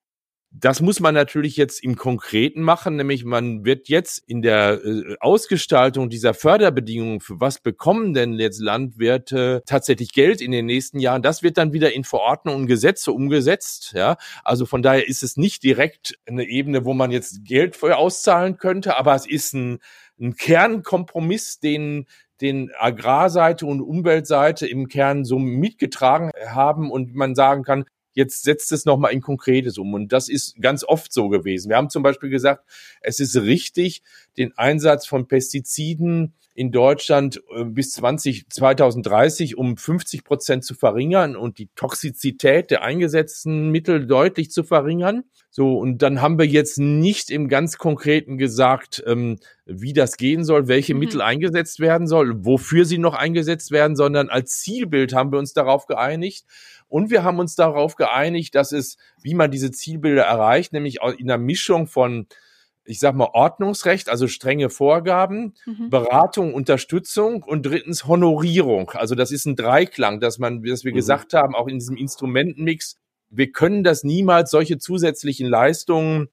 [0.52, 5.16] Das muss man natürlich jetzt im Konkreten machen, nämlich man wird jetzt in der äh,
[5.20, 11.22] Ausgestaltung dieser Förderbedingungen, für was bekommen denn jetzt Landwirte tatsächlich Geld in den nächsten Jahren,
[11.22, 13.94] das wird dann wieder in Verordnungen und Gesetze umgesetzt.
[13.94, 17.98] Ja, also von daher ist es nicht direkt eine Ebene, wo man jetzt Geld für
[17.98, 19.78] auszahlen könnte, aber es ist ein
[20.20, 22.06] ein Kernkompromiss, den
[22.42, 27.86] den Agrarseite und Umweltseite im Kern so mitgetragen haben und man sagen kann,
[28.20, 29.94] jetzt setzt es nochmal in Konkretes um.
[29.94, 31.70] Und das ist ganz oft so gewesen.
[31.70, 32.66] Wir haben zum Beispiel gesagt,
[33.02, 34.04] es ist richtig,
[34.38, 41.38] den Einsatz von Pestiziden in Deutschland äh, bis 20, 2030 um 50 Prozent zu verringern
[41.38, 45.24] und die Toxizität der eingesetzten Mittel deutlich zu verringern.
[45.52, 50.44] So, und dann haben wir jetzt nicht im ganz Konkreten gesagt, ähm, wie das gehen
[50.44, 51.00] soll, welche mhm.
[51.00, 55.54] Mittel eingesetzt werden soll, wofür sie noch eingesetzt werden, sondern als Zielbild haben wir uns
[55.54, 56.46] darauf geeinigt.
[56.90, 61.32] Und wir haben uns darauf geeinigt, dass es, wie man diese Zielbilder erreicht, nämlich in
[61.32, 62.28] einer Mischung von
[62.90, 65.92] ich sag mal, Ordnungsrecht, also strenge Vorgaben, mhm.
[65.92, 68.90] Beratung, Unterstützung und drittens Honorierung.
[68.92, 70.96] Also das ist ein Dreiklang, dass man, dass wir mhm.
[70.96, 72.98] gesagt haben, auch in diesem Instrumentenmix,
[73.30, 76.30] wir können das niemals solche zusätzlichen Leistungen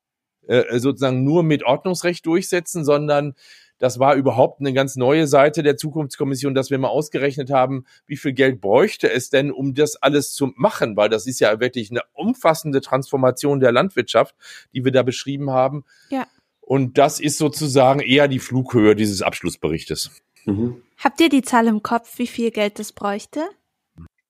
[0.47, 3.35] äh, sozusagen nur mit Ordnungsrecht durchsetzen, sondern
[3.79, 8.17] das war überhaupt eine ganz neue Seite der Zukunftskommission, dass wir mal ausgerechnet haben, wie
[8.17, 11.91] viel Geld bräuchte es denn, um das alles zu machen, weil das ist ja wirklich
[11.91, 14.35] eine umfassende Transformation der Landwirtschaft,
[14.73, 15.85] die wir da beschrieben haben.
[16.11, 16.27] Ja.
[16.61, 20.11] Und das ist sozusagen eher die Flughöhe dieses Abschlussberichtes.
[20.47, 20.83] Mhm.
[20.99, 23.47] Habt ihr die Zahl im Kopf, wie viel Geld das bräuchte?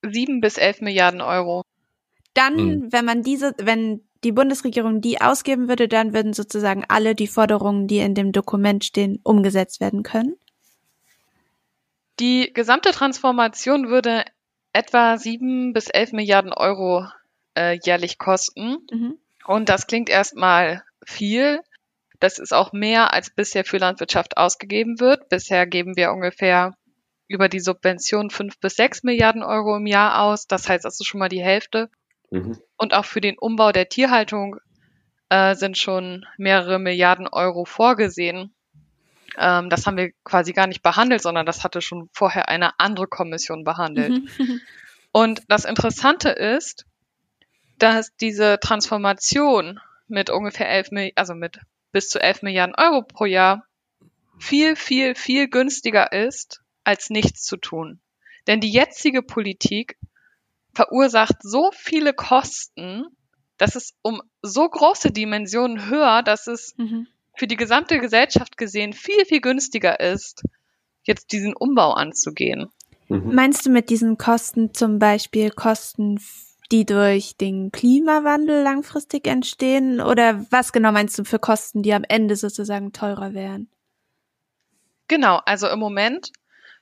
[0.03, 1.63] Sieben bis elf Milliarden Euro.
[2.35, 2.93] Dann, mhm.
[2.93, 7.87] wenn man diese, wenn die Bundesregierung die ausgeben würde, dann würden sozusagen alle die Forderungen,
[7.87, 10.35] die in dem Dokument stehen, umgesetzt werden können.
[12.19, 14.25] Die gesamte Transformation würde
[14.73, 17.07] etwa sieben bis elf Milliarden Euro
[17.57, 18.79] äh, jährlich kosten.
[18.91, 19.19] Mhm.
[19.47, 21.61] Und das klingt erstmal viel.
[22.19, 25.29] Das ist auch mehr, als bisher für Landwirtschaft ausgegeben wird.
[25.29, 26.75] Bisher geben wir ungefähr
[27.29, 30.49] über die Subvention fünf bis sechs Milliarden Euro im Jahr aus.
[30.49, 31.91] Das heißt, das ist schon mal die Hälfte.
[32.33, 32.59] Mhm.
[32.77, 34.57] Und auch für den Umbau der Tierhaltung
[35.29, 38.55] äh, sind schon mehrere Milliarden Euro vorgesehen.
[39.39, 43.07] Ähm, das haben wir quasi gar nicht behandelt, sondern das hatte schon vorher eine andere
[43.07, 44.23] Kommission behandelt.
[44.39, 44.61] Mhm.
[45.13, 46.85] Und das Interessante ist,
[47.79, 51.59] dass diese Transformation mit ungefähr elf Milliarden, also mit
[51.93, 53.65] bis zu 11 Milliarden Euro pro Jahr
[54.39, 58.01] viel, viel, viel günstiger ist, als nichts zu tun.
[58.47, 59.99] Denn die jetzige Politik
[60.77, 63.07] verursacht so viele Kosten,
[63.57, 67.07] dass es um so große Dimensionen höher, dass es mhm.
[67.35, 70.45] für die gesamte Gesellschaft gesehen viel, viel günstiger ist,
[71.03, 72.67] jetzt diesen Umbau anzugehen.
[73.09, 73.35] Mhm.
[73.35, 76.21] Meinst du mit diesen Kosten zum Beispiel Kosten
[76.73, 80.01] die durch den Klimawandel langfristig entstehen?
[80.01, 83.71] Oder was genau meinst du für Kosten, die am Ende sozusagen teurer wären?
[85.07, 86.33] Genau, also im Moment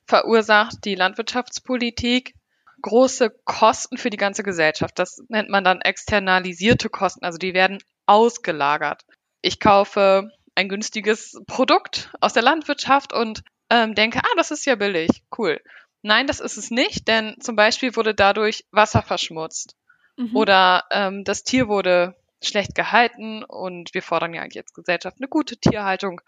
[0.07, 2.35] verursacht die Landwirtschaftspolitik
[2.84, 4.98] große Kosten für die ganze Gesellschaft.
[4.98, 9.06] Das nennt man dann externalisierte Kosten, also die werden ausgelagert.
[9.40, 14.74] Ich kaufe ein günstiges Produkt aus der Landwirtschaft und ähm, denke, ah, das ist ja
[14.74, 15.62] billig, cool.
[16.02, 19.76] Nein, das ist es nicht, denn zum Beispiel wurde dadurch Wasser verschmutzt
[20.18, 20.36] mhm.
[20.36, 25.56] oder ähm, das Tier wurde schlecht gehalten und wir fordern ja jetzt Gesellschaft eine gute
[25.56, 26.20] Tierhaltung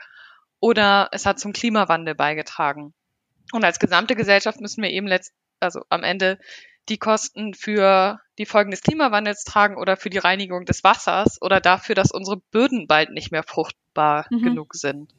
[0.58, 2.94] oder es hat zum Klimawandel beigetragen.
[3.52, 6.38] Und als gesamte Gesellschaft müssen wir eben letzt, also am Ende
[6.88, 11.60] die Kosten für die Folgen des Klimawandels tragen oder für die Reinigung des Wassers oder
[11.60, 14.42] dafür, dass unsere Böden bald nicht mehr fruchtbar mhm.
[14.42, 15.12] genug sind.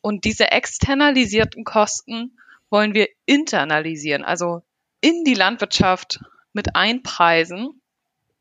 [0.00, 2.36] Und diese externalisierten Kosten
[2.70, 4.62] wollen wir internalisieren, also
[5.00, 6.20] in die Landwirtschaft
[6.52, 7.80] mit einpreisen.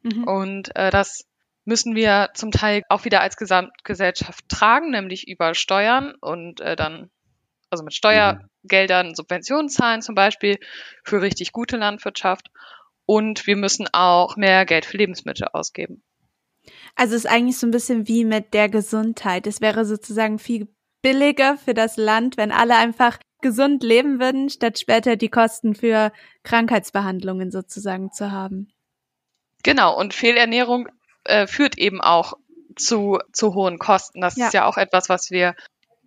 [0.01, 0.23] Mhm.
[0.23, 1.27] Und äh, das
[1.65, 7.09] müssen wir zum Teil auch wieder als Gesamtgesellschaft tragen, nämlich über Steuern und äh, dann,
[7.73, 10.59] also mit Steuergeldern Subventionen zahlen zum Beispiel
[11.03, 12.49] für richtig gute Landwirtschaft.
[13.05, 16.03] Und wir müssen auch mehr Geld für Lebensmittel ausgeben.
[16.95, 19.47] Also es ist eigentlich so ein bisschen wie mit der Gesundheit.
[19.47, 20.67] Es wäre sozusagen viel
[21.01, 26.13] billiger für das Land, wenn alle einfach gesund leben würden, statt später die Kosten für
[26.43, 28.71] Krankheitsbehandlungen sozusagen zu haben.
[29.63, 30.87] Genau, und Fehlernährung
[31.25, 32.33] äh, führt eben auch
[32.77, 34.21] zu, zu hohen Kosten.
[34.21, 34.47] Das ja.
[34.47, 35.55] ist ja auch etwas, was wir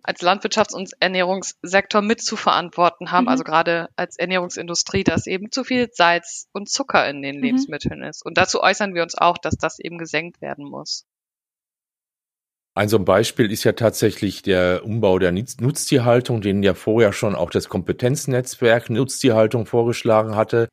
[0.07, 3.29] als Landwirtschafts- und Ernährungssektor mit zu verantworten haben, mhm.
[3.29, 7.43] also gerade als Ernährungsindustrie, dass eben zu viel Salz und Zucker in den mhm.
[7.43, 8.25] Lebensmitteln ist.
[8.25, 11.05] Und dazu äußern wir uns auch, dass das eben gesenkt werden muss.
[12.73, 17.35] Ein so ein Beispiel ist ja tatsächlich der Umbau der Nutztierhaltung, den ja vorher schon
[17.35, 20.69] auch das Kompetenznetzwerk Nutztierhaltung vorgeschlagen hatte.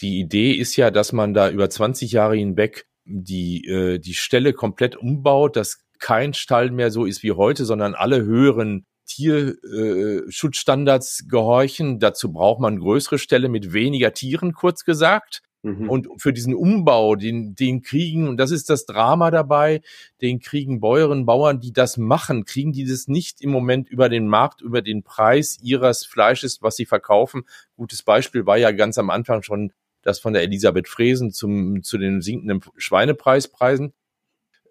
[0.00, 4.52] Die Idee ist ja, dass man da über 20 Jahre hinweg die, äh, die Ställe
[4.52, 11.28] komplett umbaut, dass kein Stall mehr so ist wie heute, sondern alle höheren Tierschutzstandards äh,
[11.28, 11.98] gehorchen.
[11.98, 15.42] Dazu braucht man größere Ställe mit weniger Tieren, kurz gesagt.
[15.62, 15.90] Mhm.
[15.90, 19.80] Und für diesen Umbau, den, den kriegen, und das ist das Drama dabei,
[20.20, 24.28] den kriegen Bäuerinnen, Bauern, die das machen, kriegen die das nicht im Moment über den
[24.28, 27.42] Markt, über den Preis ihres Fleisches, was sie verkaufen.
[27.76, 31.98] Gutes Beispiel war ja ganz am Anfang schon das von der Elisabeth Fresen zum, zu
[31.98, 33.92] den sinkenden Schweinepreispreisen.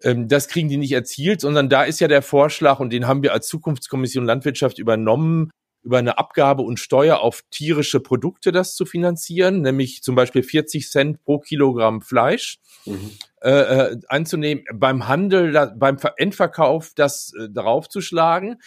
[0.02, 3.22] Ähm, das kriegen die nicht erzielt, sondern da ist ja der Vorschlag, und den haben
[3.22, 5.50] wir als Zukunftskommission Landwirtschaft übernommen,
[5.82, 10.90] über eine Abgabe und Steuer auf tierische Produkte das zu finanzieren, nämlich zum Beispiel 40
[10.90, 13.12] Cent pro Kilogramm Fleisch mhm.
[13.40, 18.60] äh, äh, einzunehmen, beim Handel, beim Endverkauf das äh, draufzuschlagen,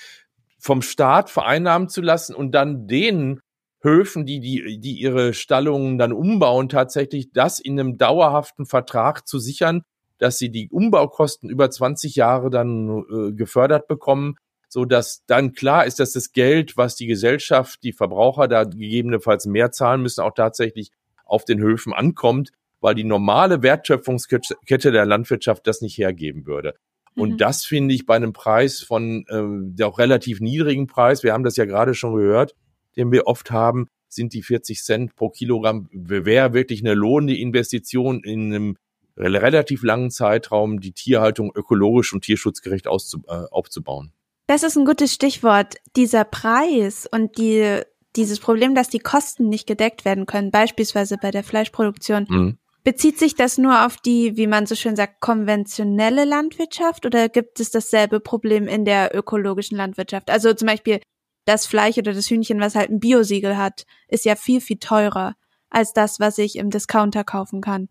[0.57, 3.41] vom Staat vereinnahmen zu lassen und dann den
[3.83, 9.39] Höfen, die, die, die ihre Stallungen dann umbauen, tatsächlich das in einem dauerhaften Vertrag zu
[9.39, 9.81] sichern,
[10.21, 14.35] dass sie die Umbaukosten über 20 Jahre dann äh, gefördert bekommen
[14.73, 19.45] so dass dann klar ist, dass das Geld, was die Gesellschaft, die Verbraucher da gegebenenfalls
[19.45, 20.91] mehr zahlen müssen, auch tatsächlich
[21.25, 26.75] auf den Höfen ankommt, weil die normale Wertschöpfungskette der Landwirtschaft das nicht hergeben würde.
[27.15, 27.37] Und mhm.
[27.37, 29.43] das finde ich bei einem Preis von äh,
[29.75, 32.55] der auch relativ niedrigen Preis, wir haben das ja gerade schon gehört,
[32.95, 38.23] den wir oft haben, sind die 40 Cent pro Kilogramm, wäre wirklich eine lohnende Investition
[38.23, 38.77] in einem
[39.21, 44.13] relativ langen Zeitraum, die Tierhaltung ökologisch und tierschutzgerecht auszu, äh, aufzubauen.
[44.47, 45.75] Das ist ein gutes Stichwort.
[45.95, 47.81] Dieser Preis und die,
[48.15, 52.25] dieses Problem, dass die Kosten nicht gedeckt werden können, beispielsweise bei der Fleischproduktion.
[52.27, 52.57] Mhm.
[52.83, 57.59] Bezieht sich das nur auf die, wie man so schön sagt, konventionelle Landwirtschaft oder gibt
[57.59, 60.31] es dasselbe Problem in der ökologischen Landwirtschaft?
[60.31, 60.99] Also zum Beispiel
[61.45, 65.35] das Fleisch oder das Hühnchen, was halt ein Biosiegel hat, ist ja viel, viel teurer
[65.69, 67.87] als das, was ich im Discounter kaufen kann.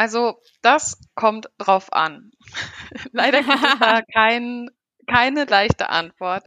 [0.00, 2.30] Also das kommt drauf an.
[3.12, 4.70] Leider gibt es da kein
[5.06, 6.42] keine leichte Antwort.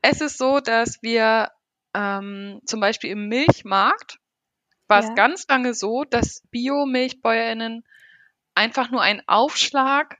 [0.00, 1.50] Es ist so, dass wir
[1.92, 4.16] ähm, zum Beispiel im Milchmarkt
[4.88, 5.08] war ja.
[5.10, 7.84] es ganz lange so, dass Bio-MilchbäuerInnen
[8.54, 10.16] einfach nur einen Aufschlag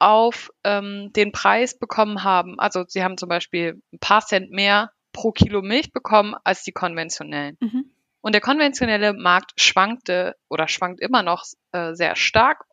[0.00, 2.58] auf ähm, den Preis bekommen haben.
[2.58, 6.72] Also sie haben zum Beispiel ein paar Cent mehr pro Kilo Milch bekommen als die
[6.72, 7.56] konventionellen.
[7.60, 7.92] Mhm.
[8.26, 12.64] Und der konventionelle Markt schwankte oder schwankt immer noch äh, sehr stark.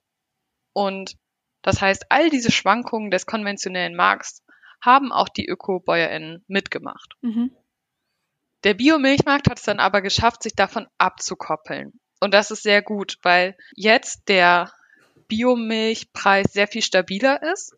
[0.73, 1.15] Und
[1.61, 4.43] das heißt, all diese Schwankungen des konventionellen Markts
[4.81, 7.13] haben auch die Öko-BäuerInnen mitgemacht.
[7.21, 7.55] Mhm.
[8.63, 11.99] Der Biomilchmarkt hat es dann aber geschafft, sich davon abzukoppeln.
[12.19, 14.73] Und das ist sehr gut, weil jetzt der
[15.27, 17.75] Biomilchpreis sehr viel stabiler ist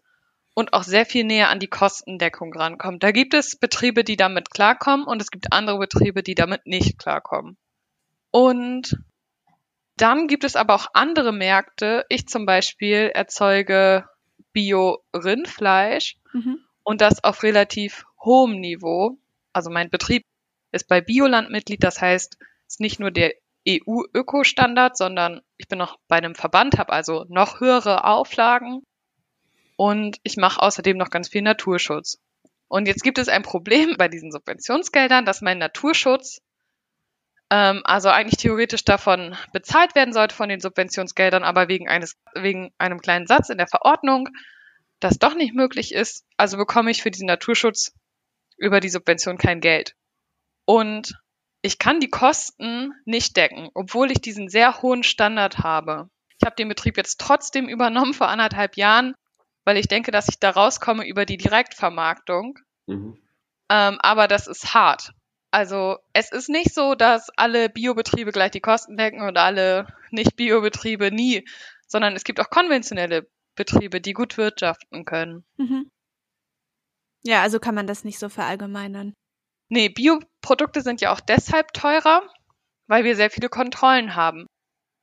[0.53, 3.03] und auch sehr viel näher an die Kostendeckung rankommt.
[3.03, 6.97] Da gibt es Betriebe, die damit klarkommen und es gibt andere Betriebe, die damit nicht
[6.97, 7.57] klarkommen.
[8.35, 8.97] Und
[9.95, 12.03] dann gibt es aber auch andere Märkte.
[12.09, 14.09] Ich zum Beispiel erzeuge
[14.51, 16.59] Bio-Rindfleisch mhm.
[16.83, 19.17] und das auf relativ hohem Niveau.
[19.53, 20.23] Also mein Betrieb
[20.73, 25.79] ist bei Bioland Mitglied, das heißt, es ist nicht nur der EU-Öko-Standard, sondern ich bin
[25.79, 28.83] noch bei einem Verband, habe also noch höhere Auflagen
[29.77, 32.19] und ich mache außerdem noch ganz viel Naturschutz.
[32.67, 36.41] Und jetzt gibt es ein Problem bei diesen Subventionsgeldern, dass mein Naturschutz
[37.49, 42.73] ähm, also eigentlich theoretisch davon bezahlt werden sollte von den Subventionsgeldern, aber wegen eines, wegen
[42.77, 44.29] einem kleinen Satz in der Verordnung
[44.99, 47.93] das doch nicht möglich ist, also bekomme ich für diesen Naturschutz
[48.57, 49.95] über die Subvention kein Geld.
[50.65, 51.13] Und
[51.61, 56.09] ich kann die Kosten nicht decken, obwohl ich diesen sehr hohen Standard habe.
[56.39, 59.15] Ich habe den Betrieb jetzt trotzdem übernommen vor anderthalb Jahren,
[59.63, 62.57] weil ich denke, dass ich da rauskomme über die Direktvermarktung.
[62.87, 63.19] Mhm.
[63.69, 65.11] Ähm, aber das ist hart.
[65.55, 71.13] Also es ist nicht so, dass alle Biobetriebe gleich die Kosten decken und alle Nicht-Biobetriebe
[71.13, 71.47] nie,
[71.87, 75.45] sondern es gibt auch konventionelle Betriebe, die gut wirtschaften können.
[75.55, 75.89] Mhm.
[77.23, 79.13] Ja, also kann man das nicht so verallgemeinern.
[79.69, 82.29] Nee, Bioprodukte sind ja auch deshalb teurer,
[82.87, 84.47] weil wir sehr viele Kontrollen haben.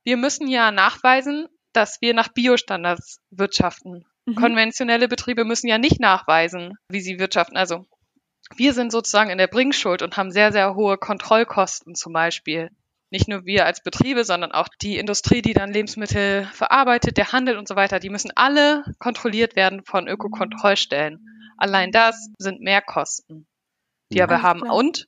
[0.03, 4.05] Wir müssen ja nachweisen, dass wir nach Biostandards wirtschaften.
[4.27, 4.35] Mhm.
[4.35, 7.57] Konventionelle Betriebe müssen ja nicht nachweisen, wie sie wirtschaften.
[7.57, 7.87] Also
[8.55, 12.69] wir sind sozusagen in der Bringschuld und haben sehr, sehr hohe Kontrollkosten zum Beispiel.
[13.09, 17.57] Nicht nur wir als Betriebe, sondern auch die Industrie, die dann Lebensmittel verarbeitet, der Handel
[17.57, 21.23] und so weiter, die müssen alle kontrolliert werden von Ökokontrollstellen.
[21.57, 23.47] Allein das sind Mehrkosten,
[24.11, 24.61] die ja, wir haben.
[24.61, 24.75] Klar.
[24.75, 25.07] Und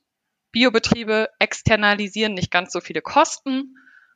[0.52, 3.74] Biobetriebe externalisieren nicht ganz so viele Kosten,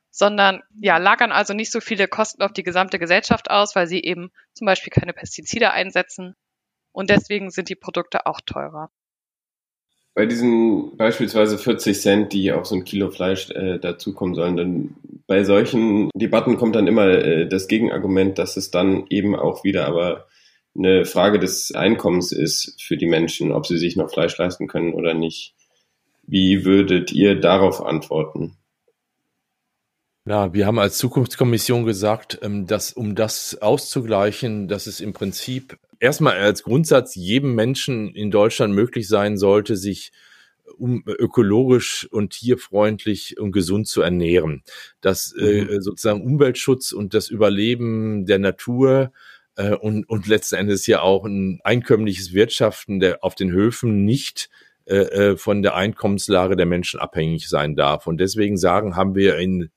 [0.09, 4.01] sondern ja, lagern also nicht so viele Kosten auf die gesamte Gesellschaft aus, weil sie
[4.01, 6.35] eben zum Beispiel keine Pestizide einsetzen.
[6.93, 8.89] Und deswegen sind die Produkte auch teurer
[10.13, 14.95] bei diesen beispielsweise 40 Cent, die auf so ein Kilo Fleisch äh, dazukommen sollen, dann
[15.27, 19.87] bei solchen Debatten kommt dann immer äh, das Gegenargument, dass es dann eben auch wieder
[19.87, 20.27] aber
[20.75, 24.93] eine Frage des Einkommens ist für die Menschen, ob sie sich noch Fleisch leisten können
[24.93, 25.53] oder nicht.
[26.23, 28.57] Wie würdet ihr darauf antworten?
[30.25, 35.77] Ja, wir haben als Zukunftskommission gesagt, ähm, dass um das auszugleichen, dass es im Prinzip
[36.01, 40.11] erstmal als Grundsatz jedem Menschen in Deutschland möglich sein sollte, sich
[40.77, 44.63] um ökologisch und tierfreundlich und gesund zu ernähren.
[44.99, 45.81] Dass äh, mhm.
[45.81, 49.11] sozusagen Umweltschutz und das Überleben der Natur
[49.55, 54.49] äh, und, und letzten Endes ja auch ein einkömmliches Wirtschaften der, auf den Höfen nicht
[54.85, 58.07] äh, äh, von der Einkommenslage der Menschen abhängig sein darf.
[58.07, 59.69] Und deswegen sagen, haben wir in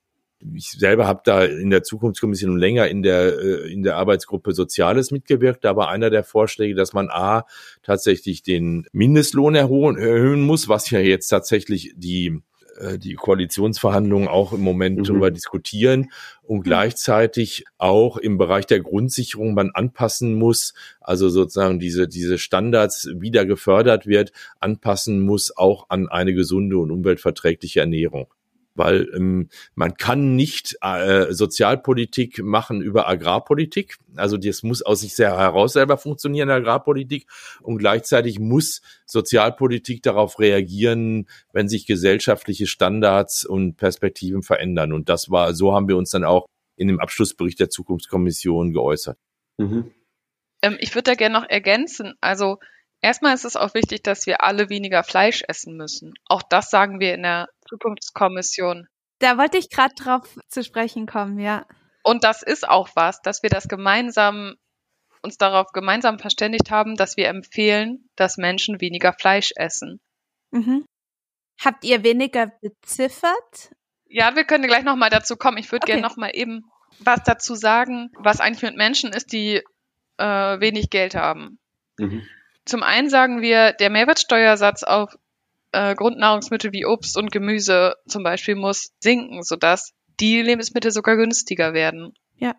[0.54, 5.10] ich selber habe da in der Zukunftskommission länger in der äh, in der Arbeitsgruppe Soziales
[5.10, 5.64] mitgewirkt.
[5.64, 7.46] Da war einer der Vorschläge, dass man a
[7.82, 12.42] tatsächlich den Mindestlohn erhöhen muss, was ja jetzt tatsächlich die
[12.78, 15.04] äh, die Koalitionsverhandlungen auch im Moment mhm.
[15.04, 16.10] darüber diskutieren
[16.42, 16.62] und mhm.
[16.62, 23.46] gleichzeitig auch im Bereich der Grundsicherung man anpassen muss, also sozusagen diese, diese Standards wieder
[23.46, 28.28] gefördert wird, anpassen muss auch an eine gesunde und umweltverträgliche Ernährung
[28.74, 33.98] weil ähm, man kann nicht äh, Sozialpolitik machen über Agrarpolitik.
[34.16, 37.26] Also das muss aus sich sehr heraus selber funktionieren, Agrarpolitik.
[37.62, 44.92] Und gleichzeitig muss Sozialpolitik darauf reagieren, wenn sich gesellschaftliche Standards und Perspektiven verändern.
[44.92, 49.18] Und das war, so haben wir uns dann auch in dem Abschlussbericht der Zukunftskommission geäußert.
[49.58, 49.92] Mhm.
[50.62, 52.14] Ähm, ich würde da gerne noch ergänzen.
[52.20, 52.58] Also
[53.04, 56.14] Erstmal ist es auch wichtig, dass wir alle weniger Fleisch essen müssen.
[56.24, 58.86] Auch das sagen wir in der Zukunftskommission.
[59.18, 61.66] Da wollte ich gerade drauf zu sprechen kommen, ja.
[62.02, 64.56] Und das ist auch was, dass wir das gemeinsam
[65.22, 70.00] uns darauf gemeinsam verständigt haben, dass wir empfehlen, dass Menschen weniger Fleisch essen.
[70.50, 70.84] Mhm.
[71.64, 73.72] Habt ihr weniger beziffert?
[74.06, 75.56] Ja, wir können gleich nochmal dazu kommen.
[75.56, 75.92] Ich würde okay.
[75.92, 76.64] gerne nochmal eben
[76.98, 79.62] was dazu sagen, was eigentlich mit Menschen ist, die
[80.18, 81.58] äh, wenig Geld haben.
[81.98, 82.22] Mhm.
[82.64, 85.16] Zum einen sagen wir, der Mehrwertsteuersatz auf
[85.74, 91.74] äh, Grundnahrungsmittel wie Obst und Gemüse zum Beispiel muss sinken, sodass die Lebensmittel sogar günstiger
[91.74, 92.14] werden.
[92.36, 92.54] Ja.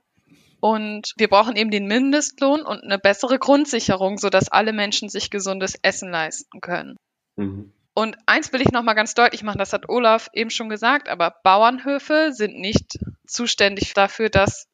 [0.59, 5.75] Und wir brauchen eben den Mindestlohn und eine bessere Grundsicherung, sodass alle Menschen sich gesundes
[5.81, 6.97] Essen leisten können.
[7.35, 7.71] Mhm.
[7.93, 11.35] Und eins will ich nochmal ganz deutlich machen, das hat Olaf eben schon gesagt, aber
[11.43, 14.67] Bauernhöfe sind nicht zuständig dafür, dass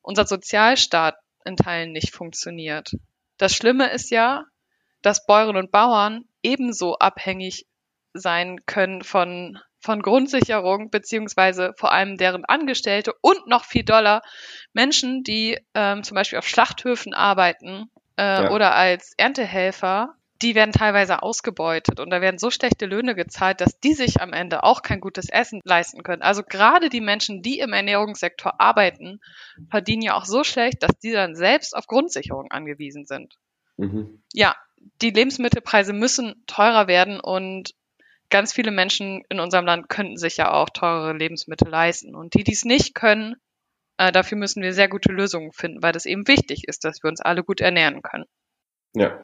[0.00, 2.92] unser Sozialstaat in Teilen nicht funktioniert.
[3.36, 4.44] Das Schlimme ist ja,
[5.02, 7.66] dass Bäuerinnen und Bauern ebenso abhängig
[8.14, 14.22] sein können von, von Grundsicherung, beziehungsweise vor allem deren Angestellte und noch viel doller
[14.72, 18.50] Menschen, die ähm, zum Beispiel auf Schlachthöfen arbeiten äh, ja.
[18.52, 23.80] oder als Erntehelfer, die werden teilweise ausgebeutet und da werden so schlechte Löhne gezahlt, dass
[23.80, 26.22] die sich am Ende auch kein gutes Essen leisten können.
[26.22, 29.18] Also gerade die Menschen, die im Ernährungssektor arbeiten,
[29.70, 33.34] verdienen ja auch so schlecht, dass die dann selbst auf Grundsicherung angewiesen sind.
[33.78, 34.22] Mhm.
[34.32, 34.54] Ja,
[35.02, 37.74] die Lebensmittelpreise müssen teurer werden und
[38.30, 42.14] ganz viele Menschen in unserem Land könnten sich ja auch teurere Lebensmittel leisten.
[42.14, 43.36] Und die, die es nicht können,
[43.98, 47.08] äh, dafür müssen wir sehr gute Lösungen finden, weil das eben wichtig ist, dass wir
[47.08, 48.24] uns alle gut ernähren können.
[48.94, 49.22] Ja.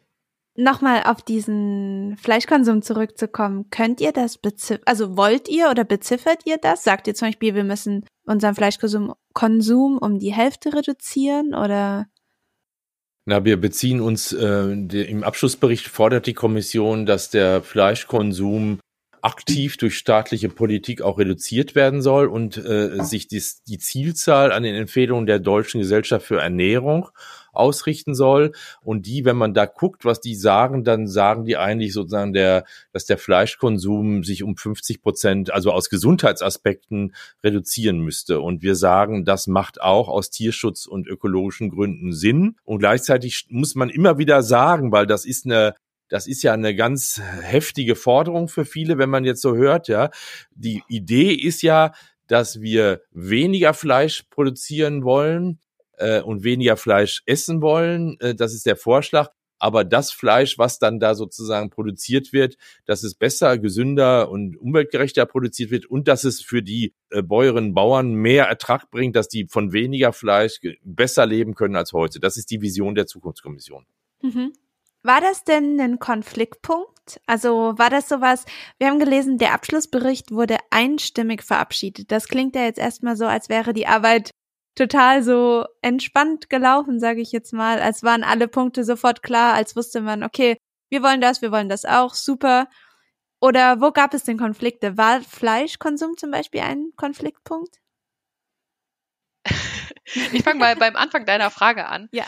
[0.55, 3.71] Nochmal auf diesen Fleischkonsum zurückzukommen.
[3.71, 4.83] Könnt ihr das beziffern?
[4.85, 6.85] Also wollt ihr oder beziffert ihr das?
[6.85, 12.07] Sagt ihr zum Beispiel, wir müssen unseren Fleischkonsum Konsum um die Hälfte reduzieren oder
[13.25, 18.81] na, wir beziehen uns, äh, der, im Abschlussbericht fordert die Kommission, dass der Fleischkonsum
[19.21, 24.65] aktiv durch staatliche Politik auch reduziert werden soll und äh, sich dies, die Zielzahl an
[24.65, 27.09] den Empfehlungen der Deutschen Gesellschaft für Ernährung
[27.53, 28.53] ausrichten soll.
[28.83, 32.65] Und die, wenn man da guckt, was die sagen, dann sagen die eigentlich sozusagen, der,
[32.93, 38.41] dass der Fleischkonsum sich um 50 Prozent, also aus Gesundheitsaspekten reduzieren müsste.
[38.41, 42.57] Und wir sagen, das macht auch aus Tierschutz und ökologischen Gründen Sinn.
[42.65, 45.75] Und gleichzeitig muss man immer wieder sagen, weil das ist eine
[46.09, 50.11] das ist ja eine ganz heftige Forderung für viele, wenn man jetzt so hört, ja.
[50.55, 51.93] Die Idee ist ja,
[52.27, 55.59] dass wir weniger Fleisch produzieren wollen
[55.99, 58.19] äh, und weniger Fleisch essen wollen.
[58.21, 59.31] Äh, das ist der Vorschlag.
[59.59, 65.25] Aber das Fleisch, was dann da sozusagen produziert wird, dass es besser, gesünder und umweltgerechter
[65.25, 69.29] produziert wird und dass es für die äh, Bäuerinnen und Bauern mehr Ertrag bringt, dass
[69.29, 72.19] die von weniger Fleisch besser leben können als heute.
[72.19, 73.87] Das ist die Vision der Zukunftskommission.
[74.23, 74.53] Mhm.
[75.05, 77.21] War das denn ein Konfliktpunkt?
[77.27, 78.45] Also war das sowas,
[78.79, 82.11] wir haben gelesen, der Abschlussbericht wurde einstimmig verabschiedet.
[82.11, 84.31] Das klingt ja jetzt erstmal so, als wäre die Arbeit
[84.75, 87.81] total so entspannt gelaufen, sage ich jetzt mal.
[87.81, 90.57] Als waren alle Punkte sofort klar, als wusste man, okay,
[90.91, 92.69] wir wollen das, wir wollen das auch, super.
[93.41, 94.97] Oder wo gab es denn Konflikte?
[94.97, 97.77] War Fleischkonsum zum Beispiel ein Konfliktpunkt?
[100.05, 102.09] ich fange mal beim Anfang deiner Frage an.
[102.13, 102.25] Ja.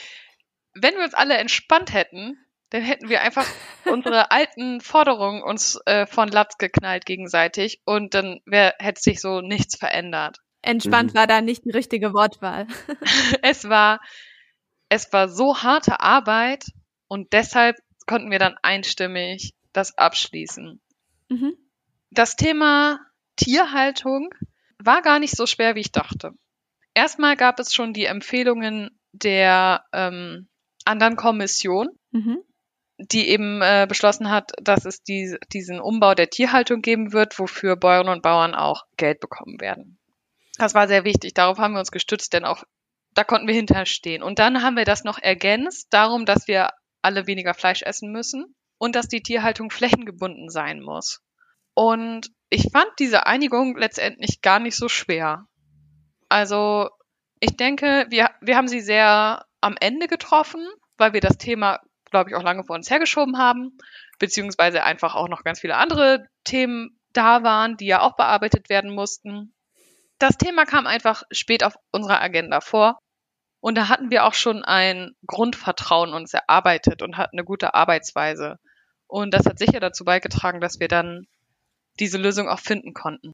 [0.75, 2.37] Wenn wir uns alle entspannt hätten,
[2.71, 3.47] dann hätten wir einfach
[3.85, 9.41] unsere alten Forderungen uns äh, von Latz geknallt gegenseitig und dann wär, hätte sich so
[9.41, 10.39] nichts verändert.
[10.65, 11.19] Entspannt mhm.
[11.19, 12.67] war da nicht die richtige Wortwahl.
[13.43, 14.01] es war,
[14.89, 16.65] es war so harte Arbeit
[17.09, 20.81] und deshalb konnten wir dann einstimmig das abschließen.
[21.29, 21.55] Mhm.
[22.11, 23.01] Das Thema
[23.37, 24.31] Tierhaltung
[24.79, 26.33] war gar nicht so schwer, wie ich dachte.
[26.95, 30.49] Erstmal gab es schon die Empfehlungen der ähm,
[30.85, 32.39] anderen Kommission, mhm.
[32.99, 37.77] die eben äh, beschlossen hat, dass es die, diesen Umbau der Tierhaltung geben wird, wofür
[37.77, 39.99] Bäuerinnen und Bauern auch Geld bekommen werden.
[40.59, 41.35] Das war sehr wichtig.
[41.35, 42.63] Darauf haben wir uns gestützt, denn auch
[43.15, 44.23] da konnten wir hinterstehen.
[44.23, 46.71] Und dann haben wir das noch ergänzt, darum, dass wir
[47.03, 51.21] alle weniger Fleisch essen müssen und dass die Tierhaltung flächengebunden sein muss.
[51.75, 55.47] Und ich fand diese Einigung letztendlich gar nicht so schwer.
[56.29, 56.89] Also
[57.41, 61.81] ich denke, wir, wir haben sie sehr am Ende getroffen, weil wir das Thema,
[62.11, 63.77] glaube ich, auch lange vor uns hergeschoben haben,
[64.19, 68.95] beziehungsweise einfach auch noch ganz viele andere Themen da waren, die ja auch bearbeitet werden
[68.95, 69.54] mussten.
[70.27, 72.99] Das Thema kam einfach spät auf unserer Agenda vor.
[73.61, 78.57] Und da hatten wir auch schon ein Grundvertrauen uns erarbeitet und hatten eine gute Arbeitsweise.
[79.07, 81.27] Und das hat sicher dazu beigetragen, dass wir dann
[82.01, 83.33] diese Lösung auch finden konnten.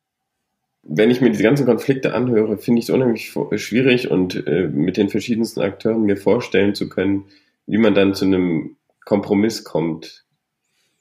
[0.82, 4.97] Wenn ich mir diese ganzen Konflikte anhöre, finde ich es unheimlich schwierig und äh, mit
[4.97, 7.26] den verschiedensten Akteuren mir vorstellen zu können,
[7.66, 10.24] wie man dann zu einem Kompromiss kommt.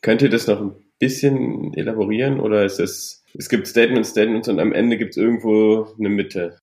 [0.03, 4.59] Könnt ihr das noch ein bisschen elaborieren oder ist es, es gibt Statements, Statements und
[4.59, 6.57] am Ende gibt es irgendwo eine Mitte?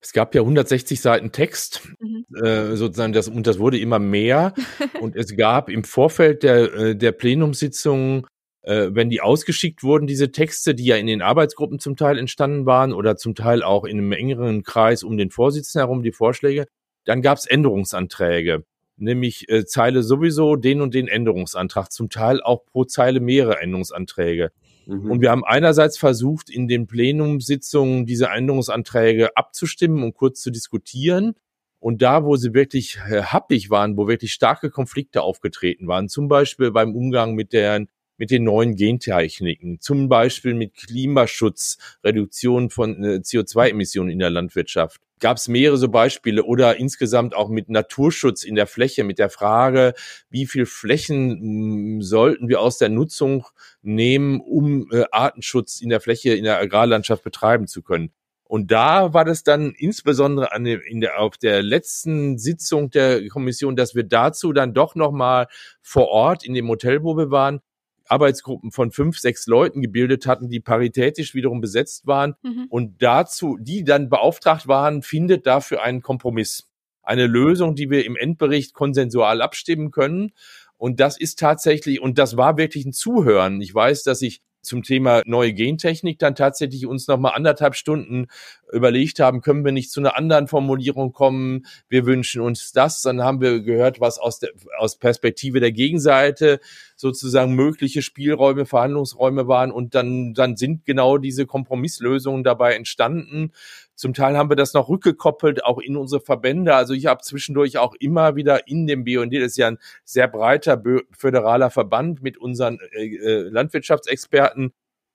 [0.00, 2.24] Es gab ja 160 Seiten Text, mhm.
[2.42, 4.54] äh, sozusagen, das, und das wurde immer mehr.
[5.00, 8.26] und es gab im Vorfeld der, äh, der Plenumssitzungen,
[8.62, 12.66] äh, wenn die ausgeschickt wurden, diese Texte, die ja in den Arbeitsgruppen zum Teil entstanden
[12.66, 16.66] waren oder zum Teil auch in einem engeren Kreis um den Vorsitzenden herum, die Vorschläge,
[17.04, 18.64] dann gab es Änderungsanträge.
[18.98, 24.50] Nämlich äh, Zeile sowieso den und den Änderungsantrag, zum Teil auch pro Zeile mehrere Änderungsanträge.
[24.86, 25.10] Mhm.
[25.10, 31.34] Und wir haben einerseits versucht, in den Plenumssitzungen diese Änderungsanträge abzustimmen und kurz zu diskutieren.
[31.78, 36.28] Und da, wo sie wirklich äh, happig waren, wo wirklich starke Konflikte aufgetreten waren, zum
[36.28, 37.86] Beispiel beim Umgang mit der
[38.18, 45.05] mit den neuen Gentechniken, zum Beispiel mit Klimaschutz, Reduktion von äh, CO2-Emissionen in der Landwirtschaft.
[45.18, 49.30] Gab es mehrere so Beispiele oder insgesamt auch mit Naturschutz in der Fläche, mit der
[49.30, 49.94] Frage,
[50.28, 53.46] wie viel Flächen hm, sollten wir aus der Nutzung
[53.82, 58.12] nehmen, um äh, Artenschutz in der Fläche, in der Agrarlandschaft betreiben zu können.
[58.48, 63.74] Und da war das dann insbesondere an in der, auf der letzten Sitzung der Kommission,
[63.74, 65.48] dass wir dazu dann doch nochmal
[65.82, 67.60] vor Ort in dem Hotel, wo wir waren,
[68.08, 72.66] Arbeitsgruppen von fünf, sechs Leuten gebildet hatten, die paritätisch wiederum besetzt waren mhm.
[72.68, 76.68] und dazu, die dann beauftragt waren, findet dafür einen Kompromiss.
[77.02, 80.32] Eine Lösung, die wir im Endbericht konsensual abstimmen können.
[80.76, 83.60] Und das ist tatsächlich, und das war wirklich ein Zuhören.
[83.60, 88.26] Ich weiß, dass ich zum Thema neue Gentechnik dann tatsächlich uns noch mal anderthalb Stunden
[88.72, 91.66] überlegt haben, können wir nicht zu einer anderen Formulierung kommen?
[91.88, 93.02] Wir wünschen uns das.
[93.02, 96.60] Dann haben wir gehört, was aus der aus Perspektive der Gegenseite
[96.96, 103.52] sozusagen mögliche Spielräume, Verhandlungsräume waren und dann dann sind genau diese Kompromisslösungen dabei entstanden.
[103.96, 106.74] Zum Teil haben wir das noch rückgekoppelt, auch in unsere Verbände.
[106.74, 110.28] Also ich habe zwischendurch auch immer wieder in dem BUND, das ist ja ein sehr
[110.28, 110.82] breiter
[111.12, 114.72] föderaler Verband mit unseren äh, äh, Landwirtschaftsexperten,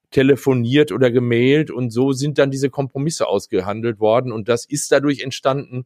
[0.09, 5.21] telefoniert oder gemailt und so sind dann diese Kompromisse ausgehandelt worden und das ist dadurch
[5.21, 5.85] entstanden,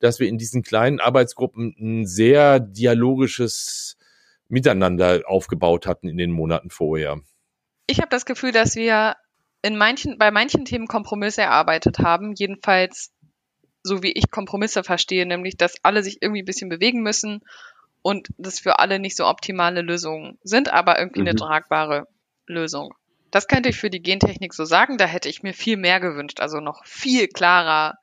[0.00, 3.96] dass wir in diesen kleinen Arbeitsgruppen ein sehr dialogisches
[4.48, 7.20] Miteinander aufgebaut hatten in den Monaten vorher.
[7.86, 9.14] Ich habe das Gefühl, dass wir
[9.62, 13.12] in manchen, bei manchen Themen Kompromisse erarbeitet haben, jedenfalls
[13.82, 17.40] so wie ich Kompromisse verstehe, nämlich dass alle sich irgendwie ein bisschen bewegen müssen
[18.02, 21.28] und das für alle nicht so optimale Lösungen sind, aber irgendwie mhm.
[21.28, 22.06] eine tragbare
[22.46, 22.94] Lösung.
[23.30, 26.40] Das könnte ich für die Gentechnik so sagen, da hätte ich mir viel mehr gewünscht,
[26.40, 27.94] also noch viel klarer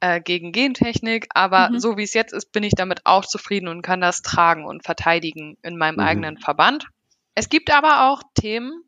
[0.00, 1.78] äh, gegen Gentechnik, aber mhm.
[1.78, 4.84] so wie es jetzt ist, bin ich damit auch zufrieden und kann das tragen und
[4.84, 6.02] verteidigen in meinem mhm.
[6.02, 6.86] eigenen Verband.
[7.34, 8.84] Es gibt aber auch Themen,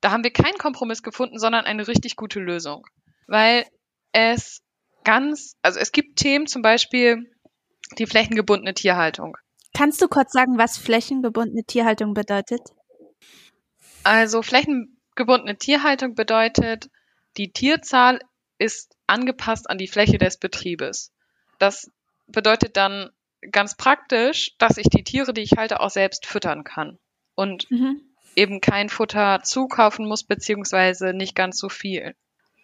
[0.00, 2.86] da haben wir keinen Kompromiss gefunden, sondern eine richtig gute Lösung.
[3.26, 3.66] Weil
[4.12, 4.62] es
[5.04, 7.30] ganz, also es gibt Themen, zum Beispiel
[7.98, 9.36] die flächengebundene Tierhaltung.
[9.74, 12.60] Kannst du kurz sagen, was flächengebundene Tierhaltung bedeutet?
[14.02, 16.90] Also flächengebundene Tierhaltung bedeutet,
[17.36, 18.20] die Tierzahl
[18.58, 21.12] ist angepasst an die Fläche des Betriebes.
[21.58, 21.90] Das
[22.26, 23.10] bedeutet dann
[23.52, 26.98] ganz praktisch, dass ich die Tiere, die ich halte, auch selbst füttern kann.
[27.34, 32.14] Und mhm eben kein Futter zukaufen muss, beziehungsweise nicht ganz so viel.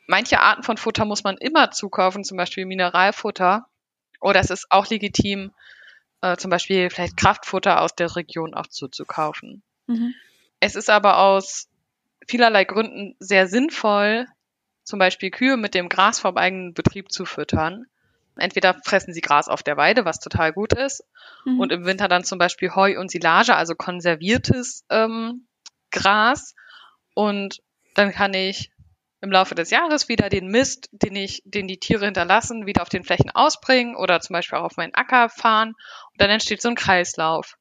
[0.06, 3.66] Manche Arten von Futter muss man immer zukaufen, zum Beispiel Mineralfutter.
[4.20, 5.52] Oder es ist auch legitim,
[6.22, 9.62] äh, zum Beispiel vielleicht Kraftfutter aus der Region auch zuzukaufen.
[9.86, 10.14] Mhm.
[10.60, 11.68] Es ist aber aus
[12.26, 14.26] vielerlei Gründen sehr sinnvoll,
[14.84, 17.86] zum Beispiel Kühe mit dem Gras vom eigenen Betrieb zu füttern.
[18.36, 21.04] Entweder fressen sie Gras auf der Weide, was total gut ist,
[21.44, 21.60] mhm.
[21.60, 25.46] und im Winter dann zum Beispiel Heu und Silage, also konserviertes ähm,
[25.96, 26.54] Gras.
[27.14, 27.60] Und
[27.94, 28.70] dann kann ich
[29.20, 32.88] im Laufe des Jahres wieder den Mist, den ich, den die Tiere hinterlassen, wieder auf
[32.88, 35.70] den Flächen ausbringen oder zum Beispiel auch auf meinen Acker fahren.
[35.70, 37.56] Und dann entsteht so ein Kreislauf.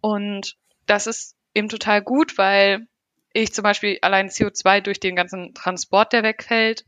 [0.00, 0.56] Und
[0.86, 2.86] das ist eben total gut, weil
[3.32, 6.84] ich zum Beispiel allein CO2 durch den ganzen Transport, der wegfällt,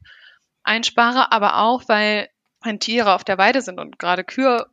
[0.62, 2.28] einspare, aber auch, weil
[2.62, 4.66] wenn Tiere auf der Weide sind und gerade Kühe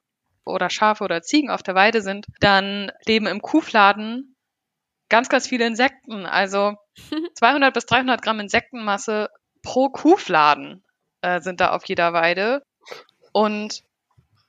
[0.45, 4.34] oder Schafe oder Ziegen auf der Weide sind, dann leben im Kuhfladen
[5.15, 6.25] ganz, ganz viele Insekten.
[6.25, 6.75] Also
[7.35, 9.29] 200 bis 300 Gramm Insektenmasse
[9.63, 10.83] pro Kuhfladen
[11.21, 12.61] äh, sind da auf jeder Weide.
[13.31, 13.81] Und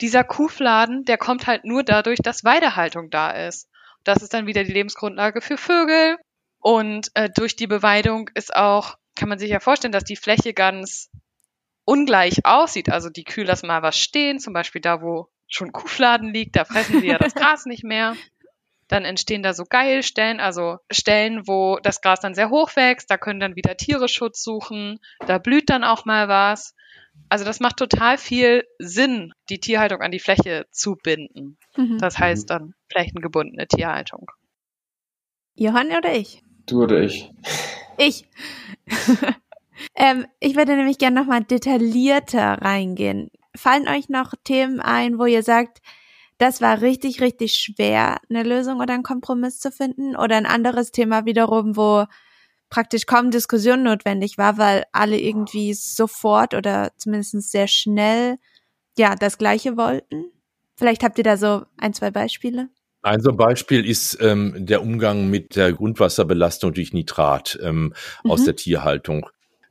[0.01, 3.69] dieser Kuhfladen, der kommt halt nur dadurch, dass Weidehaltung da ist.
[4.03, 6.17] Das ist dann wieder die Lebensgrundlage für Vögel.
[6.59, 10.53] Und äh, durch die Beweidung ist auch, kann man sich ja vorstellen, dass die Fläche
[10.53, 11.11] ganz
[11.85, 12.91] ungleich aussieht.
[12.91, 16.65] Also die Kühe lassen mal was stehen, zum Beispiel da, wo schon Kuhfladen liegt, da
[16.65, 18.17] fressen sie ja das Gras nicht mehr.
[18.89, 23.19] Dann entstehen da so Geilstellen, also Stellen, wo das Gras dann sehr hoch wächst, da
[23.19, 26.75] können dann wieder Tiere Schutz suchen, da blüht dann auch mal was.
[27.29, 31.59] Also das macht total viel Sinn, die Tierhaltung an die Fläche zu binden.
[31.77, 31.99] Mhm.
[31.99, 34.31] Das heißt dann flächengebundene Tierhaltung.
[35.55, 36.43] Johann oder ich?
[36.67, 37.33] Du oder ich?
[37.99, 38.27] Ich.
[39.95, 43.31] ähm, ich würde nämlich gerne nochmal detaillierter reingehen.
[43.57, 45.81] Fallen euch noch Themen ein, wo ihr sagt,
[46.39, 50.17] das war richtig, richtig schwer, eine Lösung oder einen Kompromiss zu finden?
[50.17, 52.05] Oder ein anderes Thema wiederum, wo
[52.69, 58.39] praktisch kaum Diskussion notwendig war, weil alle irgendwie sofort oder zumindest sehr schnell
[58.99, 60.27] ja das Gleiche wollten?
[60.77, 62.69] Vielleicht habt ihr da so ein, zwei Beispiele?
[63.03, 68.31] Ein so Beispiel ist ähm, der Umgang mit der Grundwasserbelastung durch Nitrat ähm, mhm.
[68.31, 69.27] aus der Tierhaltung.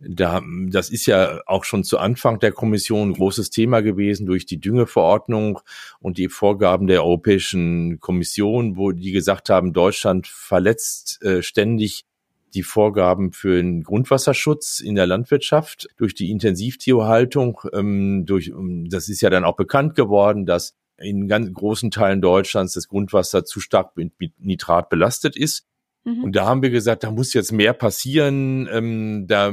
[0.07, 4.45] Da, das ist ja auch schon zu Anfang der Kommission ein großes Thema gewesen durch
[4.45, 5.59] die Düngeverordnung
[5.99, 12.05] und die Vorgaben der Europäischen Kommission, wo die gesagt haben, Deutschland verletzt äh, ständig
[12.53, 17.59] die Vorgaben für den Grundwasserschutz in der Landwirtschaft durch die Intensivtierhaltung.
[17.73, 22.21] Ähm, durch, ähm, das ist ja dann auch bekannt geworden, dass in ganz großen Teilen
[22.21, 25.65] Deutschlands das Grundwasser zu stark mit Nitrat belastet ist.
[26.05, 26.23] Mhm.
[26.23, 29.51] Und da haben wir gesagt, da muss jetzt mehr passieren, ähm, da,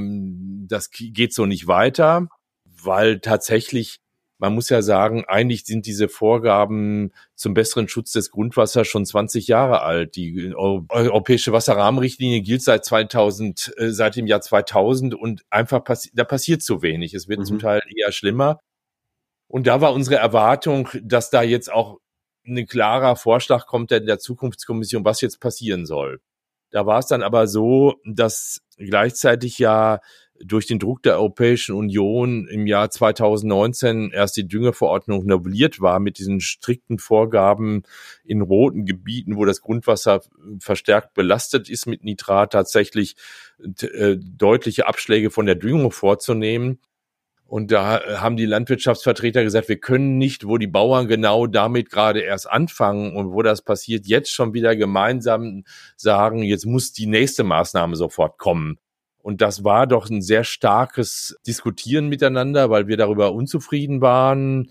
[0.68, 2.28] das geht so nicht weiter,
[2.64, 4.00] weil tatsächlich,
[4.38, 9.48] man muss ja sagen, eigentlich sind diese Vorgaben zum besseren Schutz des Grundwassers schon 20
[9.48, 10.14] Jahre alt.
[10.16, 16.24] Die europäische Wasserrahmenrichtlinie gilt seit 2000, äh, seit dem Jahr 2000 und einfach passi da
[16.24, 17.14] passiert zu wenig.
[17.14, 17.44] Es wird mhm.
[17.44, 18.61] zum Teil eher schlimmer.
[19.48, 21.98] Und da war unsere Erwartung, dass da jetzt auch
[22.46, 26.20] ein klarer Vorschlag kommt der, der Zukunftskommission, was jetzt passieren soll.
[26.73, 30.01] Da war es dann aber so, dass gleichzeitig ja
[30.45, 36.18] durch den Druck der Europäischen Union im Jahr 2019 erst die Düngeverordnung novelliert war mit
[36.18, 37.83] diesen strikten Vorgaben
[38.25, 40.23] in roten Gebieten, wo das Grundwasser
[40.59, 43.14] verstärkt belastet ist mit Nitrat, tatsächlich
[43.83, 46.81] äh, deutliche Abschläge von der Düngung vorzunehmen.
[47.53, 52.20] Und da haben die Landwirtschaftsvertreter gesagt, wir können nicht, wo die Bauern genau damit gerade
[52.20, 57.44] erst anfangen und wo das passiert, jetzt schon wieder gemeinsam sagen, jetzt muss die nächste
[57.44, 58.78] Maßnahme sofort kommen.
[59.18, 64.70] Und das war doch ein sehr starkes Diskutieren miteinander, weil wir darüber unzufrieden waren.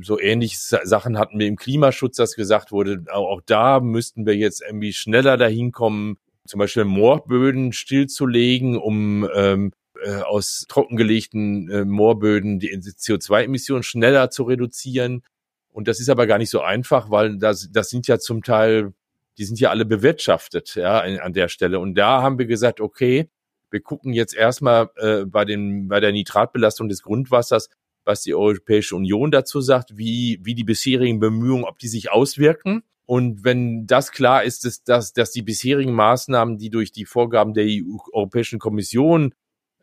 [0.00, 4.62] So ähnliche Sachen hatten wir im Klimaschutz, dass gesagt wurde, auch da müssten wir jetzt
[4.62, 9.72] irgendwie schneller dahin kommen, zum Beispiel Moorböden stillzulegen, um ähm,
[10.04, 15.22] äh, aus trockengelegten äh, Moorböden die CO2-Emissionen schneller zu reduzieren.
[15.70, 18.92] Und das ist aber gar nicht so einfach, weil das, das sind ja zum Teil,
[19.38, 21.78] die sind ja alle bewirtschaftet, ja, an, der Stelle.
[21.78, 23.28] Und da haben wir gesagt, okay,
[23.70, 27.70] wir gucken jetzt erstmal äh, bei, den, bei der Nitratbelastung des Grundwassers,
[28.04, 32.82] was die Europäische Union dazu sagt, wie, wie die bisherigen Bemühungen, ob die sich auswirken.
[33.06, 37.54] Und wenn das klar ist, dass, dass, dass die bisherigen Maßnahmen, die durch die Vorgaben
[37.54, 39.34] der EU, Europäischen Kommission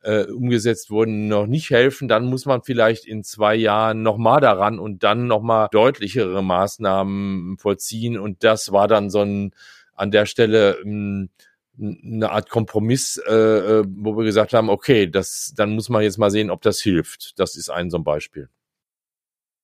[0.02, 4.80] äh, umgesetzt wurden, noch nicht helfen, dann muss man vielleicht in zwei Jahren nochmal daran
[4.80, 8.18] und dann nochmal deutlichere Maßnahmen vollziehen.
[8.18, 9.54] Und das war dann so ein
[9.96, 11.30] an der Stelle ähm,
[11.78, 16.18] eine Art Kompromiss, äh, äh, wo wir gesagt haben, okay, das, dann muss man jetzt
[16.18, 17.40] mal sehen, ob das hilft.
[17.40, 18.50] Das ist ein so ein Beispiel.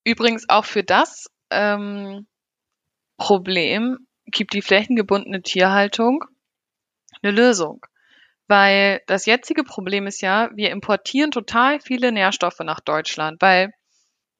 [0.04, 2.26] Übrigens auch für das ähm,
[3.16, 6.24] Problem gibt die flächengebundene Tierhaltung
[7.22, 7.84] eine Lösung.
[8.48, 13.72] Weil das jetzige Problem ist ja, wir importieren total viele Nährstoffe nach Deutschland, weil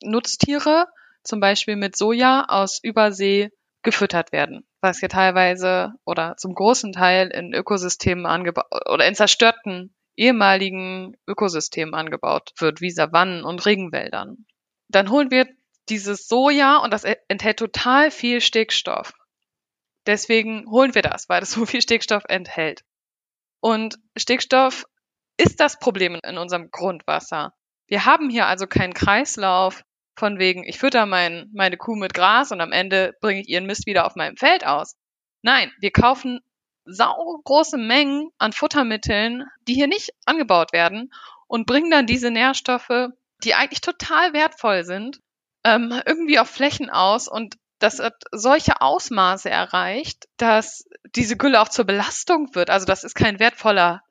[0.03, 0.87] Nutztiere
[1.25, 3.51] zum Beispiel mit Soja aus Übersee
[3.83, 9.95] gefüttert werden, was ja teilweise oder zum großen Teil in Ökosystemen angebaut oder in zerstörten
[10.17, 14.47] ehemaligen Ökosystemen angebaut wird, wie Savannen und Regenwäldern.
[14.89, 15.47] Dann holen wir
[15.89, 19.13] dieses Soja und das enthält total viel Stickstoff.
[20.07, 22.83] Deswegen holen wir das, weil es so viel Stickstoff enthält.
[23.61, 24.85] Und Stickstoff
[25.37, 27.53] ist das Problem in unserem Grundwasser.
[27.87, 29.83] Wir haben hier also keinen Kreislauf
[30.19, 33.67] von wegen, ich fütter mein, meine Kuh mit Gras und am Ende bringe ich ihren
[33.67, 34.97] Mist wieder auf meinem Feld aus.
[35.43, 36.41] Nein, wir kaufen
[36.87, 41.13] saugroße Mengen an Futtermitteln, die hier nicht angebaut werden
[41.49, 43.09] und bringen dann diese Nährstoffe,
[43.45, 45.21] die eigentlich total wertvoll sind,
[45.65, 51.69] ähm, irgendwie auf Flächen aus und das hat solche Ausmaße erreicht, dass diese Gülle auch
[51.69, 52.71] zur Belastung wird.
[52.71, 54.03] Also das ist kein wertvoller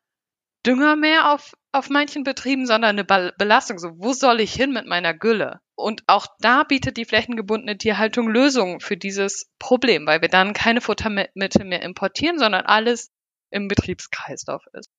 [0.65, 3.77] Dünger mehr auf, auf manchen Betrieben, sondern eine Belastung.
[3.77, 5.59] So, wo soll ich hin mit meiner Gülle?
[5.75, 10.81] Und auch da bietet die flächengebundene Tierhaltung Lösungen für dieses Problem, weil wir dann keine
[10.81, 13.11] Futtermittel mehr importieren, sondern alles
[13.51, 14.89] im Betriebskreislauf ist.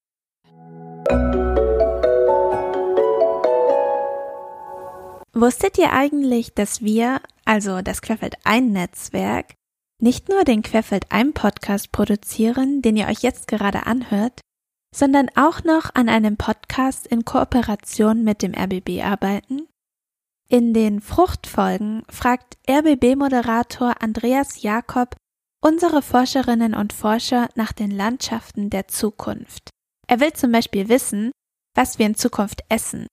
[5.33, 9.55] Wusstet ihr eigentlich, dass wir, also das Querfeld ein Netzwerk,
[9.99, 14.41] nicht nur den Querfeld ein Podcast produzieren, den ihr euch jetzt gerade anhört,
[14.95, 19.69] sondern auch noch an einem Podcast in Kooperation mit dem RBB arbeiten?
[20.49, 25.17] In den Fruchtfolgen fragt RBB-Moderator Andreas Jakob
[25.61, 29.71] unsere Forscherinnen und Forscher nach den Landschaften der Zukunft.
[30.07, 31.33] Er will zum Beispiel wissen,
[31.75, 33.07] was wir in Zukunft essen,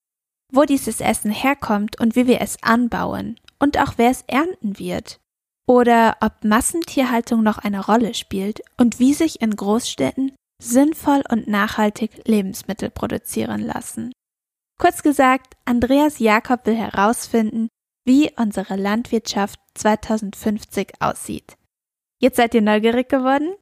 [0.51, 5.21] wo dieses Essen herkommt und wie wir es anbauen und auch wer es ernten wird.
[5.65, 12.27] Oder ob Massentierhaltung noch eine Rolle spielt und wie sich in Großstädten sinnvoll und nachhaltig
[12.27, 14.11] Lebensmittel produzieren lassen.
[14.77, 17.69] Kurz gesagt, Andreas Jakob will herausfinden,
[18.05, 21.55] wie unsere Landwirtschaft 2050 aussieht.
[22.19, 23.53] Jetzt seid ihr neugierig geworden?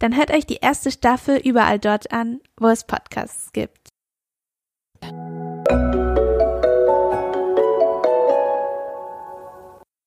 [0.00, 3.85] Dann hört euch die erste Staffel überall dort an, wo es Podcasts gibt.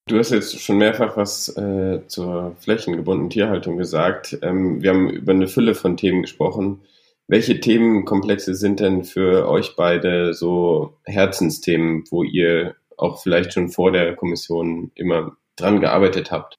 [0.10, 4.40] Du hast jetzt schon mehrfach was äh, zur flächengebundenen Tierhaltung gesagt.
[4.42, 6.82] Ähm, wir haben über eine Fülle von Themen gesprochen.
[7.28, 13.92] Welche Themenkomplexe sind denn für euch beide so Herzensthemen, wo ihr auch vielleicht schon vor
[13.92, 16.59] der Kommission immer dran gearbeitet habt?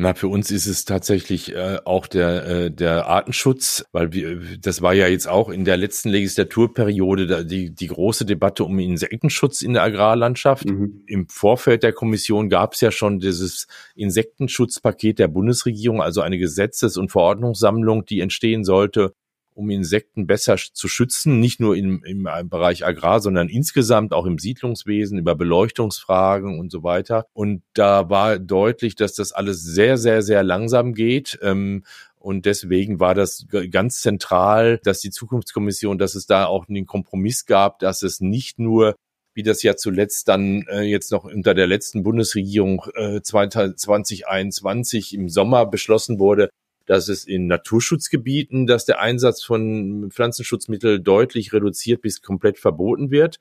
[0.00, 4.80] Na, für uns ist es tatsächlich äh, auch der, äh, der Artenschutz, weil wir, das
[4.80, 9.60] war ja jetzt auch in der letzten Legislaturperiode da, die, die große Debatte um Insektenschutz
[9.60, 10.66] in der Agrarlandschaft.
[10.66, 11.02] Mhm.
[11.08, 16.96] Im Vorfeld der Kommission gab es ja schon dieses Insektenschutzpaket der Bundesregierung, also eine Gesetzes-
[16.96, 19.14] und Verordnungssammlung, die entstehen sollte,
[19.58, 24.38] um Insekten besser zu schützen, nicht nur im, im Bereich Agrar, sondern insgesamt auch im
[24.38, 27.26] Siedlungswesen, über Beleuchtungsfragen und so weiter.
[27.32, 31.40] Und da war deutlich, dass das alles sehr, sehr, sehr langsam geht.
[31.42, 31.82] Ähm,
[32.20, 37.44] und deswegen war das ganz zentral, dass die Zukunftskommission, dass es da auch einen Kompromiss
[37.44, 38.94] gab, dass es nicht nur
[39.34, 45.28] wie das ja zuletzt dann äh, jetzt noch unter der letzten Bundesregierung äh, 2021 im
[45.28, 46.48] Sommer beschlossen wurde,
[46.88, 53.38] dass es in Naturschutzgebieten, dass der Einsatz von Pflanzenschutzmitteln deutlich reduziert bis komplett verboten wird.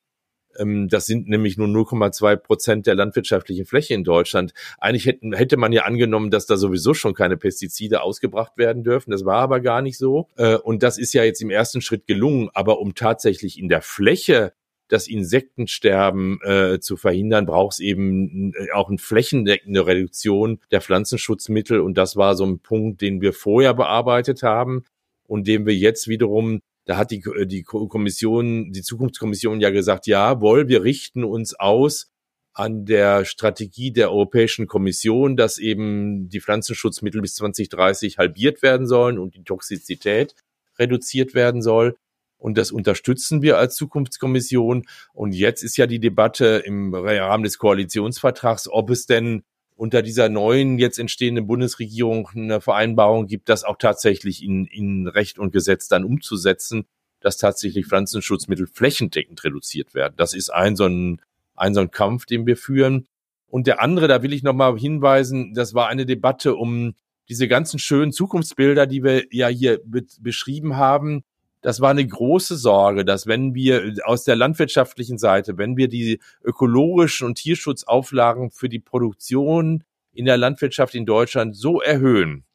[0.58, 4.54] Ähm, das sind nämlich nur 0,2 Prozent der landwirtschaftlichen Fläche in Deutschland.
[4.80, 9.12] Eigentlich hätten, hätte man ja angenommen, dass da sowieso schon keine Pestizide ausgebracht werden dürfen.
[9.12, 10.28] Das war aber gar nicht so.
[10.36, 12.50] Äh, und das ist ja jetzt im ersten Schritt gelungen.
[12.54, 14.52] Aber um tatsächlich in der Fläche
[14.88, 21.80] das Insektensterben äh, zu verhindern, braucht es eben äh, auch eine flächendeckende Reduktion der Pflanzenschutzmittel.
[21.80, 24.86] Und das war so ein Punkt, den wir vorher bearbeitet haben
[25.26, 30.08] und den wir jetzt wiederum da hat die, äh, die Kommission, die Zukunftskommission ja gesagt,
[30.08, 32.10] jawohl, wir richten uns aus
[32.54, 39.20] an der Strategie der Europäischen Kommission, dass eben die Pflanzenschutzmittel bis 2030 halbiert werden sollen
[39.20, 40.34] und die Toxizität
[40.80, 41.98] reduziert werden soll.
[42.38, 44.86] Und das unterstützen wir als Zukunftskommission.
[45.14, 49.44] Und jetzt ist ja die Debatte im Rahmen des Koalitionsvertrags, ob es denn
[49.76, 55.38] unter dieser neuen jetzt entstehenden Bundesregierung eine Vereinbarung gibt, das auch tatsächlich in, in Recht
[55.38, 56.86] und Gesetz dann umzusetzen,
[57.20, 60.16] dass tatsächlich Pflanzenschutzmittel flächendeckend reduziert werden.
[60.18, 61.22] Das ist ein so ein,
[61.56, 63.08] ein so ein Kampf, den wir führen.
[63.48, 66.96] Und der andere, da will ich nochmal hinweisen, das war eine Debatte um
[67.30, 71.24] diese ganzen schönen Zukunftsbilder, die wir ja hier be beschrieben haben
[71.68, 76.22] das war eine große Sorge, dass wenn wir aus der landwirtschaftlichen Seite, wenn wir die
[76.41, 82.45] ökologischen und Tierschutzauflagen für die Produktion in der Landwirtschaft in Deutschland so erhöhen,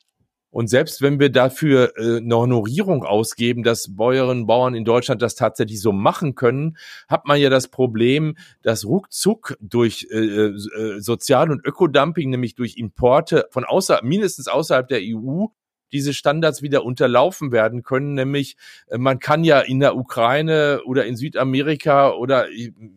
[0.48, 5.20] und selbst wenn wir dafür äh, eine Honorierung ausgeben, dass Bäuerinnen und Bauern in Deutschland
[5.20, 11.00] das tatsächlich so machen können, hat man ja das Problem, dass ruckzuck durch äh, äh,
[11.00, 15.48] Sozial- und Ökodumping, nämlich durch Importe von außer, mindestens außerhalb der EU,
[15.92, 18.14] diese Standards wieder unterlaufen werden können.
[18.14, 18.56] Nämlich,
[18.88, 22.46] äh, man kann ja in der Ukraine oder in Südamerika oder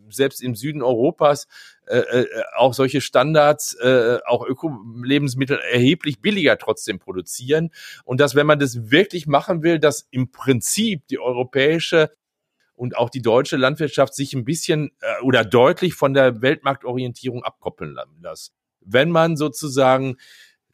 [0.09, 1.47] selbst im Süden Europas
[1.87, 7.69] äh, äh, auch solche Standards, äh, auch Öko-Lebensmittel erheblich billiger trotzdem produzieren.
[8.05, 12.11] Und dass, wenn man das wirklich machen will, dass im Prinzip die europäische
[12.75, 17.95] und auch die deutsche Landwirtschaft sich ein bisschen äh, oder deutlich von der Weltmarktorientierung abkoppeln
[18.21, 18.53] lassen.
[18.81, 20.17] Wenn man sozusagen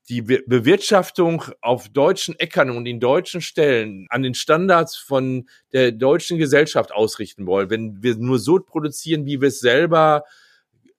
[0.10, 6.38] die Bewirtschaftung auf deutschen Äckern und in deutschen Stellen an den Standards von der deutschen
[6.38, 10.24] Gesellschaft ausrichten wollen, wenn wir nur so produzieren, wie wir es selber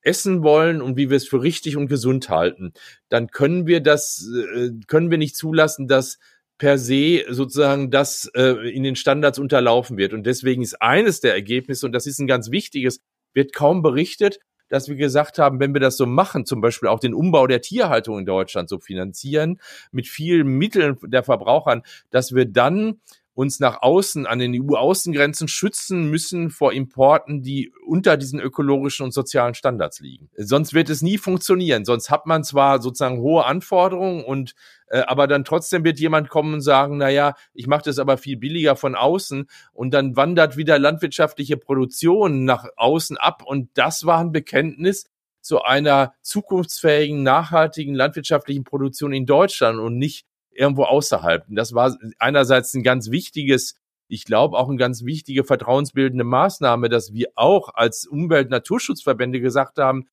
[0.03, 2.73] essen wollen und wie wir es für richtig und gesund halten,
[3.09, 6.19] dann können wir das, äh, können wir nicht zulassen, dass
[6.59, 10.13] per se sozusagen das äh, in den Standards unterlaufen wird.
[10.13, 13.01] Und deswegen ist eines der Ergebnisse, und das ist ein ganz wichtiges,
[13.35, 14.39] wird kaum berichtet,
[14.73, 17.61] dass wir gesagt haben, wenn wir das so machen, zum Beispiel auch den Umbau der
[17.61, 19.61] Tierhaltung in Deutschland so finanzieren,
[19.91, 22.99] mit vielen Mitteln der Verbrauchern, dass wir dann
[23.35, 29.13] uns nach außen an den EU-Außengrenzen schützen müssen vor Importen, die unter diesen ökologischen und
[29.13, 30.29] sozialen Standards liegen.
[30.37, 31.85] Sonst wird es nie funktionieren.
[31.85, 34.55] Sonst hat man zwar sozusagen hohe Anforderungen und
[34.89, 38.19] äh, aber dann trotzdem wird jemand kommen und sagen, na ja, ich mache das aber
[38.19, 44.05] viel billiger von außen und dann wandert wieder landwirtschaftliche Produktion nach außen ab und das
[44.05, 45.07] war ein Bekenntnis
[45.41, 51.49] zu einer zukunftsfähigen, nachhaltigen landwirtschaftlichen Produktion in Deutschland und nicht irgendwo außerhalb.
[51.49, 53.77] Und das war einerseits ein ganz wichtiges,
[54.09, 60.09] ich glaube auch eine ganz wichtige vertrauensbildende Maßnahme, dass wir auch als Umwelt-Naturschutzverbände gesagt haben,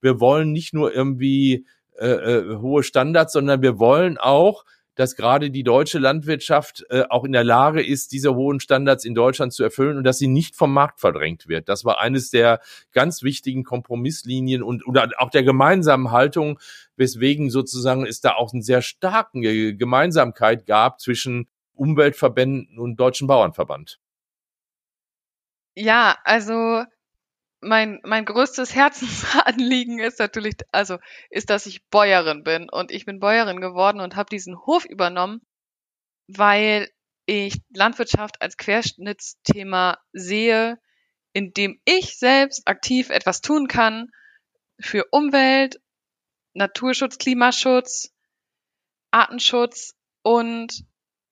[0.00, 1.66] wir wollen nicht nur irgendwie
[1.98, 4.64] äh, äh, hohe Standards, sondern wir wollen auch
[4.94, 9.14] dass gerade die deutsche Landwirtschaft äh, auch in der Lage ist, diese hohen Standards in
[9.14, 11.68] Deutschland zu erfüllen und dass sie nicht vom Markt verdrängt wird.
[11.68, 12.60] Das war eines der
[12.92, 16.58] ganz wichtigen Kompromisslinien und oder auch der gemeinsamen Haltung,
[16.96, 23.98] weswegen sozusagen es da auch eine sehr starke Gemeinsamkeit gab zwischen Umweltverbänden und Deutschen Bauernverband.
[25.74, 26.84] Ja, also
[27.62, 30.98] mein, mein größtes Herzensanliegen ist natürlich, also
[31.30, 32.68] ist, dass ich Bäuerin bin.
[32.68, 35.40] Und ich bin Bäuerin geworden und habe diesen Hof übernommen,
[36.26, 36.90] weil
[37.24, 40.78] ich Landwirtschaft als Querschnittsthema sehe,
[41.32, 44.10] in dem ich selbst aktiv etwas tun kann
[44.80, 45.80] für Umwelt,
[46.54, 48.12] Naturschutz, Klimaschutz,
[49.10, 50.84] Artenschutz und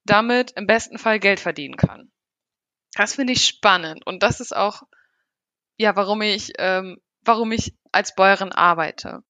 [0.04, 2.12] damit im besten Fall Geld verdienen kann.
[2.94, 4.82] Das finde ich spannend und das ist auch
[5.80, 9.22] ja, warum ich, ähm, warum ich als Bäuerin arbeite.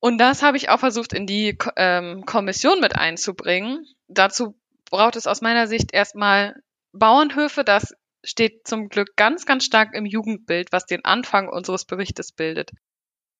[0.00, 3.86] Und das habe ich auch versucht in die ähm, Kommission mit einzubringen.
[4.08, 4.58] Dazu
[4.90, 6.54] braucht es aus meiner Sicht erstmal
[6.92, 7.62] Bauernhöfe.
[7.62, 12.70] Das steht zum Glück ganz, ganz stark im Jugendbild, was den Anfang unseres Berichtes bildet.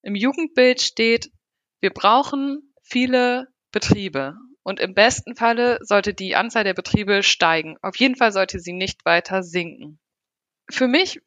[0.03, 1.31] Im Jugendbild steht,
[1.81, 4.37] wir brauchen viele Betriebe.
[4.63, 7.79] Und im besten Falle sollte die Anzahl der Betriebe steigen.
[7.81, 9.99] Auf jeden Fall sollte sie nicht weiter sinken.
[10.71, 11.21] Für mich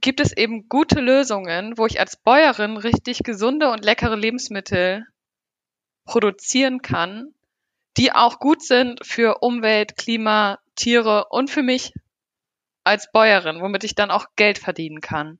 [0.00, 5.06] gibt es eben gute Lösungen, wo ich als Bäuerin richtig gesunde und leckere Lebensmittel
[6.04, 7.34] produzieren kann,
[7.96, 11.92] die auch gut sind für Umwelt, Klima, Tiere und für mich
[12.84, 15.38] als Bäuerin, womit ich dann auch Geld verdienen kann.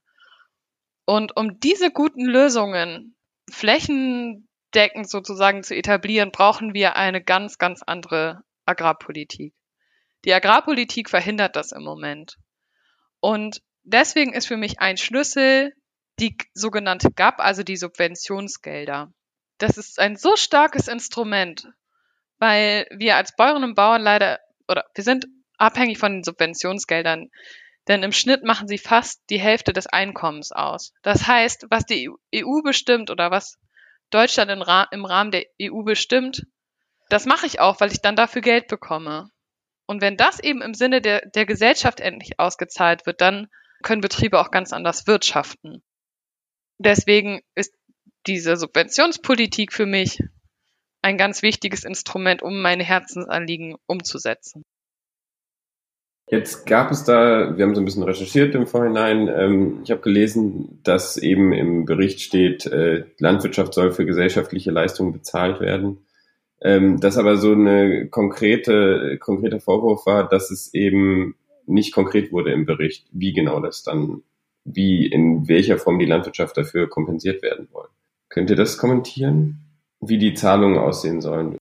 [1.07, 3.17] Und um diese guten Lösungen
[3.51, 9.55] flächendeckend sozusagen zu etablieren, brauchen wir eine ganz, ganz andere Agrarpolitik.
[10.25, 12.37] Die Agrarpolitik verhindert das im Moment.
[13.21, 13.63] Und
[13.93, 15.73] deswegen ist für mich ein Schlüssel
[16.19, 19.13] die sogenannte GAP, also die Subventionsgelder.
[19.59, 21.67] Das ist ein so starkes Instrument,
[22.39, 24.39] weil wir als Bäuerinnen und Bauern leider,
[24.69, 25.27] oder wir sind
[25.59, 27.31] abhängig von den Subventionsgeldern,
[27.89, 30.93] denn im Schnitt machen sie fast die Hälfte des Einkommens aus.
[31.03, 33.59] Das heißt, was die EU bestimmt oder was
[34.11, 36.47] Deutschland im Rahmen der EU bestimmt,
[37.09, 39.31] das mache ich auch, weil ich dann dafür Geld bekomme.
[39.87, 43.49] Und wenn das eben im Sinne der, der Gesellschaft endlich ausgezahlt wird, dann
[43.83, 45.83] können Betriebe auch ganz anders wirtschaften.
[46.79, 47.75] Deswegen ist
[48.27, 50.23] diese Subventionspolitik für mich
[51.03, 54.65] ein ganz wichtiges Instrument, um meine Herzensanliegen umzusetzen.
[56.31, 60.01] Jetzt gab es da, wir haben so ein bisschen recherchiert im Vorhinein, ähm, ich habe
[60.01, 66.07] gelesen, dass eben im Bericht steht, äh, Landwirtschaft soll für gesellschaftliche Leistungen bezahlt werden.
[66.63, 71.35] Ähm, dass aber so eine konkrete, konkreter Vorwurf war, dass es eben
[71.71, 74.23] nicht konkret wurde im Bericht, wie genau das dann,
[74.65, 77.89] wie in welcher Form die Landwirtschaft dafür kompensiert werden soll.
[78.29, 79.59] Könnt ihr das kommentieren?
[80.01, 81.59] Wie die Zahlungen aussehen sollen?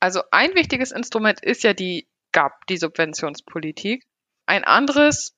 [0.00, 4.04] Also ein wichtiges Instrument ist ja die GAP, die Subventionspolitik.
[4.46, 5.34] Ein anderes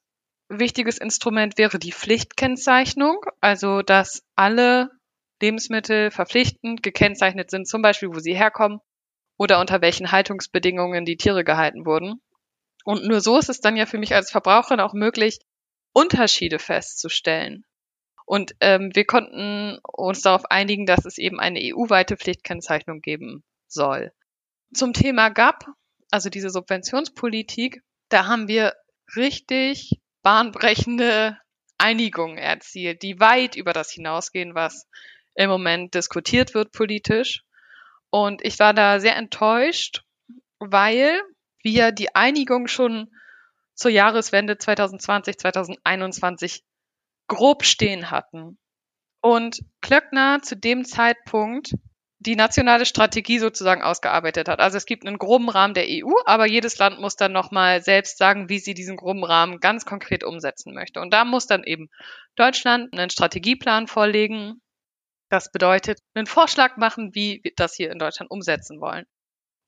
[0.49, 4.90] wichtiges Instrument wäre die Pflichtkennzeichnung, also dass alle
[5.40, 8.80] Lebensmittel verpflichtend gekennzeichnet sind, zum Beispiel wo sie herkommen
[9.38, 12.20] oder unter welchen Haltungsbedingungen die Tiere gehalten wurden.
[12.85, 15.39] Und nur so ist es dann ja für mich als Verbraucherin auch möglich,
[15.93, 17.64] Unterschiede festzustellen.
[18.24, 24.12] Und ähm, wir konnten uns darauf einigen, dass es eben eine EU-weite Pflichtkennzeichnung geben soll.
[24.72, 25.66] Zum Thema GAP,
[26.11, 28.74] also diese Subventionspolitik, da haben wir
[29.16, 31.39] richtig bahnbrechende
[31.78, 34.87] Einigungen erzielt, die weit über das hinausgehen, was
[35.35, 37.43] im Moment diskutiert wird politisch.
[38.11, 40.05] Und ich war da sehr enttäuscht,
[40.59, 41.20] weil
[41.63, 43.11] wir die Einigung schon
[43.75, 46.63] zur Jahreswende 2020, 2021
[47.29, 48.59] grob stehen hatten.
[49.21, 51.75] Und Klöckner zu dem Zeitpunkt
[52.23, 54.61] die nationale Strategie sozusagen ausgearbeitet hat.
[54.61, 58.17] Also es gibt einen groben Rahmen der EU, aber jedes Land muss dann nochmal selbst
[58.17, 61.01] sagen, wie sie diesen groben Rahmen ganz konkret umsetzen möchte.
[61.01, 61.89] Und da muss dann eben
[62.37, 64.61] Deutschland einen Strategieplan vorlegen.
[65.31, 69.07] Das bedeutet, einen Vorschlag machen, wie wir das hier in Deutschland umsetzen wollen.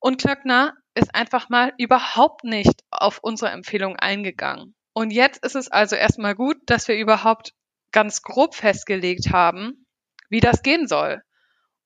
[0.05, 4.75] Und Klöckner ist einfach mal überhaupt nicht auf unsere Empfehlung eingegangen.
[4.93, 7.55] Und jetzt ist es also erstmal gut, dass wir überhaupt
[7.91, 9.87] ganz grob festgelegt haben,
[10.29, 11.23] wie das gehen soll.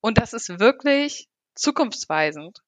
[0.02, 2.60] Und das ist wirklich zukunftsweisend.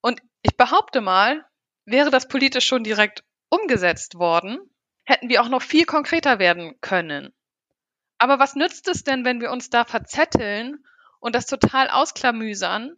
[0.00, 1.44] Und ich behaupte mal,
[1.84, 4.58] wäre das politisch schon direkt umgesetzt worden,
[5.04, 7.34] hätten wir auch noch viel konkreter werden können.
[8.16, 10.82] Aber was nützt es denn, wenn wir uns da verzetteln
[11.20, 12.96] und das total ausklamüsern,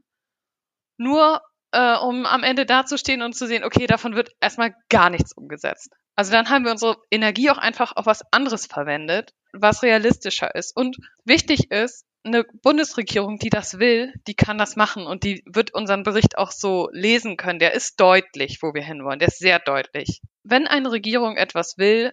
[0.96, 1.42] nur
[1.72, 5.90] äh, um am Ende dazustehen und zu sehen, okay, davon wird erstmal gar nichts umgesetzt.
[6.14, 10.76] Also dann haben wir unsere Energie auch einfach auf was anderes verwendet, was realistischer ist.
[10.76, 15.72] Und wichtig ist, eine Bundesregierung, die das will, die kann das machen und die wird
[15.72, 17.58] unseren Bericht auch so lesen können.
[17.58, 19.18] Der ist deutlich, wo wir hinwollen.
[19.18, 20.20] Der ist sehr deutlich.
[20.42, 22.12] Wenn eine Regierung etwas will,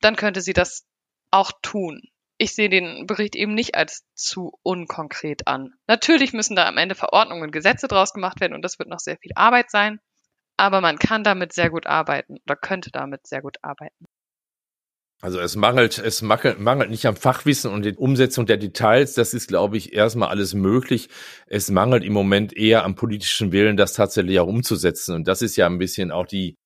[0.00, 0.86] dann könnte sie das
[1.30, 2.02] auch tun.
[2.42, 5.74] Ich sehe den Bericht eben nicht als zu unkonkret an.
[5.86, 8.98] Natürlich müssen da am Ende Verordnungen und Gesetze draus gemacht werden und das wird noch
[8.98, 10.00] sehr viel Arbeit sein.
[10.56, 14.06] Aber man kann damit sehr gut arbeiten oder könnte damit sehr gut arbeiten.
[15.20, 19.12] Also es mangelt, es mangelt nicht am Fachwissen und der Umsetzung der Details.
[19.12, 21.10] Das ist, glaube ich, erstmal alles möglich.
[21.46, 25.14] Es mangelt im Moment eher am politischen Willen, das tatsächlich auch umzusetzen.
[25.14, 26.56] Und das ist ja ein bisschen auch die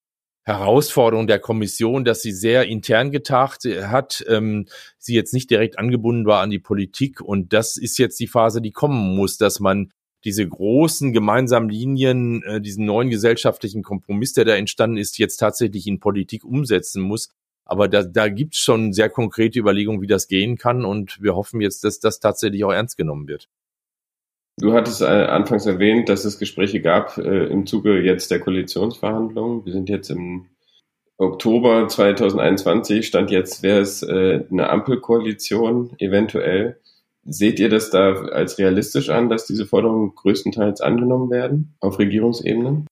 [0.45, 4.67] Herausforderung der Kommission, dass sie sehr intern getagt hat, ähm,
[4.99, 7.21] sie jetzt nicht direkt angebunden war an die Politik.
[7.21, 9.91] Und das ist jetzt die Phase, die kommen muss, dass man
[10.25, 15.87] diese großen gemeinsamen Linien, äh, diesen neuen gesellschaftlichen Kompromiss, der da entstanden ist, jetzt tatsächlich
[15.87, 17.31] in Politik umsetzen muss.
[17.67, 20.85] Aber da, da gibt es schon sehr konkrete Überlegungen, wie das gehen kann.
[20.85, 23.49] Und wir hoffen jetzt, dass das tatsächlich auch ernst genommen wird.
[24.59, 29.65] Du hattest äh, anfangs erwähnt, dass es Gespräche gab äh, im Zuge jetzt der Koalitionsverhandlungen.
[29.65, 30.47] Wir sind jetzt im
[31.17, 33.07] Oktober 2021.
[33.07, 36.81] Stand jetzt wäre es äh, eine Ampelkoalition eventuell.
[37.25, 42.85] Seht ihr das da als realistisch an, dass diese Forderungen größtenteils angenommen werden auf Regierungsebene?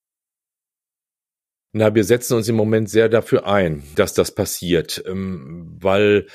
[1.74, 6.26] Na, wir setzen uns im Moment sehr dafür ein, dass das passiert, ähm, weil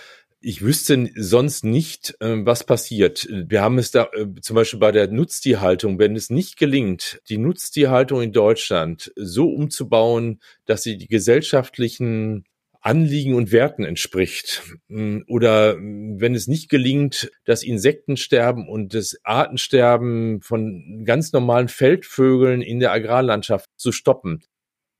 [0.47, 3.27] ich wüsste sonst nicht, ähm, was passiert.
[3.29, 7.37] Wir haben es da äh, zum Beispiel bei der Nutztierhaltung, wenn es nicht gelingt, die
[7.37, 12.45] Nutztierhaltung in Deutschland so umzubauen, dass sie die gesellschaftlichen
[12.79, 14.63] Anliegen und Werten entspricht.
[14.87, 22.61] Mm, oder wenn es nicht gelingt, das Insektensterben und das Artensterben von ganz normalen Feldvögeln
[22.61, 24.45] in der Agrarlandschaft zu stoppen,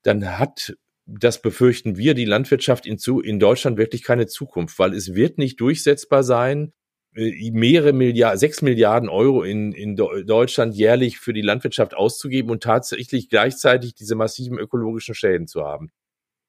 [0.03, 0.75] dann hat
[1.08, 5.38] das befürchten wir, die Landwirtschaft in, zu, in Deutschland wirklich keine Zukunft, weil es wird
[5.38, 6.74] nicht durchsetzbar sein,
[7.16, 12.62] äh, mehrere Milliarden, sechs Milliarden Euro in, in Deutschland jährlich für die Landwirtschaft auszugeben und
[12.62, 15.91] tatsächlich gleichzeitig diese massiven ökologischen Schäden zu haben.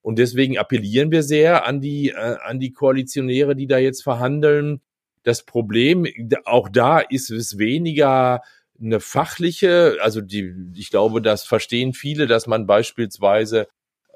[0.03, 4.81] Und deswegen appellieren wir sehr an die, äh, an die Koalitionäre, die da jetzt verhandeln.
[5.23, 6.07] Das Problem,
[6.45, 8.41] auch da ist es weniger
[8.81, 13.69] eine fachliche, also die, ich glaube, das verstehen viele, dass man beispielsweise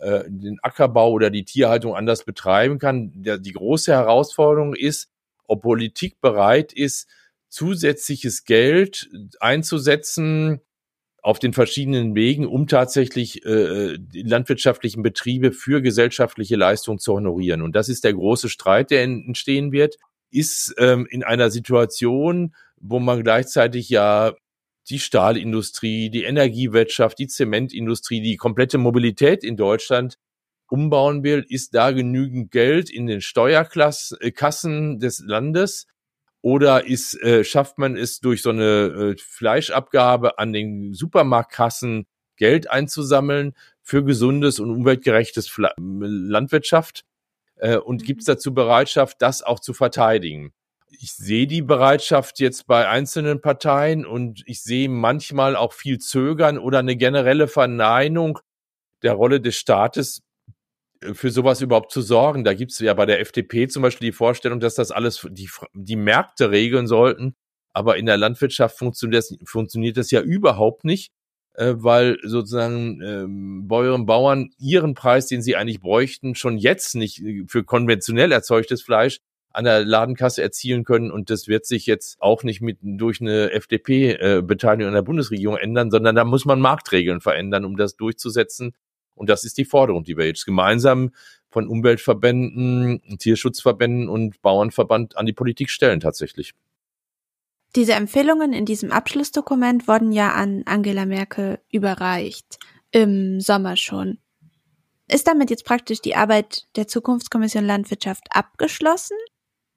[0.02, 3.12] äh, den Ackerbau oder die Tierhaltung anders betreiben kann.
[3.14, 5.08] Der, die große Herausforderung ist,
[5.46, 7.08] ob Politik bereit ist,
[7.48, 9.08] zusätzliches Geld
[9.40, 10.60] einzusetzen
[11.22, 17.62] auf den verschiedenen Wegen, um tatsächlich äh, die landwirtschaftlichen Betriebe für gesellschaftliche Leistungen zu honorieren.
[17.62, 19.98] Und das ist der große Streit, der entstehen wird,
[20.32, 24.34] ist ähm, in einer Situation, wo man gleichzeitig ja
[24.88, 30.18] die Stahlindustrie, die Energiewirtschaft, die Zementindustrie, die komplette Mobilität in Deutschland
[30.68, 35.86] umbauen will, ist da genügend Geld in den Steuerkassen des Landes?
[36.40, 42.06] Oder ist, äh, schafft man es durch so eine äh, Fleischabgabe an den Supermarktkassen
[42.36, 47.04] Geld einzusammeln für gesundes und umweltgerechtes Fla Landwirtschaft?
[47.56, 50.52] Äh, und gibt es dazu Bereitschaft, das auch zu verteidigen?
[51.00, 56.58] Ich sehe die Bereitschaft jetzt bei einzelnen Parteien und ich sehe manchmal auch viel Zögern
[56.58, 58.38] oder eine generelle Verneinung
[59.02, 60.22] der Rolle des Staates
[61.00, 62.44] äh, für sowas überhaupt zu sorgen.
[62.44, 65.50] Da gibt es ja bei der FDP zum Beispiel die Vorstellung, dass das alles die,
[65.74, 67.34] die Märkte regeln sollten.
[67.72, 71.10] Aber in der Landwirtschaft funktioniert das, funktioniert das ja überhaupt nicht,
[71.54, 76.94] äh, weil sozusagen ähm, Bäuerinnen und Bauern ihren Preis, den sie eigentlich bräuchten, schon jetzt
[76.94, 79.20] nicht äh, für konventionell erzeugtes Fleisch
[79.52, 81.10] an der Ladenkasse erzielen können.
[81.10, 85.56] Und das wird sich jetzt auch nicht mit durch eine FDP-Beteiligung äh, in der Bundesregierung
[85.56, 88.74] ändern, sondern da muss man Marktregeln verändern, um das durchzusetzen.
[89.14, 91.10] Und das ist die Forderung, die wir jetzt gemeinsam
[91.50, 96.54] von Umweltverbänden, Tierschutzverbänden und Bauernverband an die Politik stellen tatsächlich.
[97.76, 102.58] Diese Empfehlungen in diesem Abschlussdokument wurden ja an Angela Merkel überreicht,
[102.90, 104.18] im Sommer schon.
[105.08, 109.16] Ist damit jetzt praktisch die Arbeit der Zukunftskommission Landwirtschaft abgeschlossen?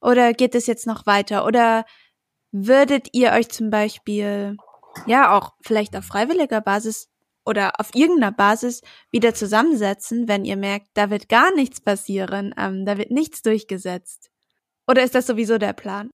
[0.05, 1.45] Oder geht es jetzt noch weiter?
[1.45, 1.83] Oder
[2.51, 4.55] würdet ihr euch zum Beispiel,
[5.07, 7.09] ja, auch vielleicht auf freiwilliger Basis
[7.43, 8.81] oder auf irgendeiner Basis
[9.11, 14.29] wieder zusammensetzen, wenn ihr merkt, da wird gar nichts passieren, ähm, da wird nichts durchgesetzt?
[14.87, 16.11] Oder ist das sowieso der Plan?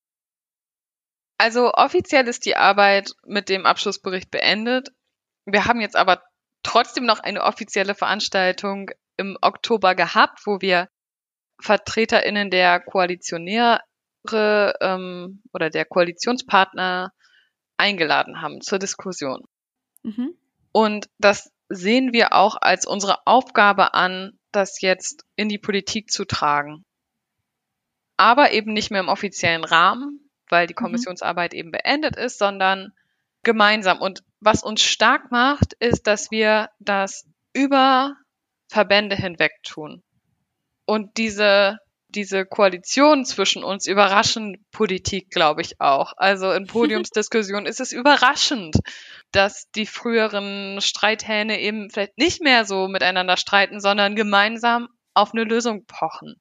[1.38, 4.90] Also offiziell ist die Arbeit mit dem Abschlussbericht beendet.
[5.46, 6.24] Wir haben jetzt aber
[6.64, 10.88] trotzdem noch eine offizielle Veranstaltung im Oktober gehabt, wo wir
[11.62, 13.82] VertreterInnen der Koalitionäre
[14.30, 17.14] ähm, oder der Koalitionspartner
[17.78, 19.44] eingeladen haben zur Diskussion.
[20.04, 20.36] Mhm.
[20.72, 26.26] Und das sehen wir auch als unsere Aufgabe an, das jetzt in die Politik zu
[26.26, 26.86] tragen.
[28.18, 30.84] Aber eben nicht mehr im offiziellen Rahmen, weil die mhm.
[30.84, 31.60] Kommissionsarbeit mhm.
[31.60, 32.94] eben beendet ist, sondern
[33.44, 34.00] gemeinsam.
[34.00, 38.16] Und was uns stark macht, ist, dass wir das über
[38.68, 40.04] Verbände hinweg tun.
[40.86, 41.78] Und diese,
[42.10, 46.14] diese Koalition zwischen uns überraschen Politik, glaube ich, auch.
[46.18, 48.78] Also in Podiumsdiskussionen ist es überraschend,
[49.32, 55.44] dass die früheren Streithähne eben vielleicht nicht mehr so miteinander streiten, sondern gemeinsam auf eine
[55.44, 56.36] Lösung pochen.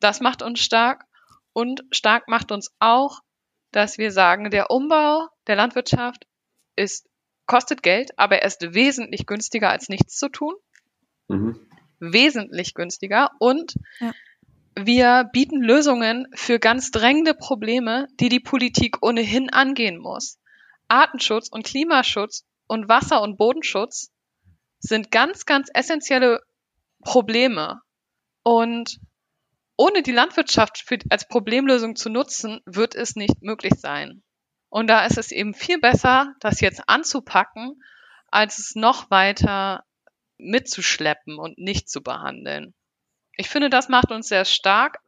[0.00, 1.04] Das macht uns stark
[1.52, 3.20] und stark macht uns auch,
[3.72, 6.26] dass wir sagen, der Umbau der Landwirtschaft
[6.76, 7.08] ist,
[7.46, 10.54] kostet Geld, aber er ist wesentlich günstiger als nichts zu tun.
[11.28, 11.65] Mhm.
[11.98, 13.30] Wesentlich günstiger.
[13.38, 14.12] Und ja.
[14.74, 20.38] wir bieten Lösungen für ganz drängende Probleme, die die Politik ohnehin angehen muss.
[20.88, 24.12] Artenschutz und Klimaschutz und Wasser- und Bodenschutz
[24.78, 26.40] sind ganz, ganz essentielle
[27.02, 27.80] Probleme.
[28.42, 29.00] Und
[29.76, 34.22] ohne die Landwirtschaft für, als Problemlösung zu nutzen, wird es nicht möglich sein.
[34.68, 37.82] Und da ist es eben viel besser, das jetzt anzupacken,
[38.28, 39.84] als es noch weiter
[40.38, 42.74] mitzuschleppen und nicht zu behandeln.
[43.36, 44.98] Ich finde, das macht uns sehr stark.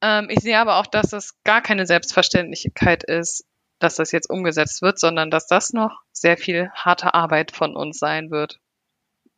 [0.00, 3.44] Ähm, ich sehe aber auch, dass es gar keine Selbstverständlichkeit ist,
[3.78, 7.98] dass das jetzt umgesetzt wird, sondern dass das noch sehr viel harte Arbeit von uns
[7.98, 8.58] sein wird.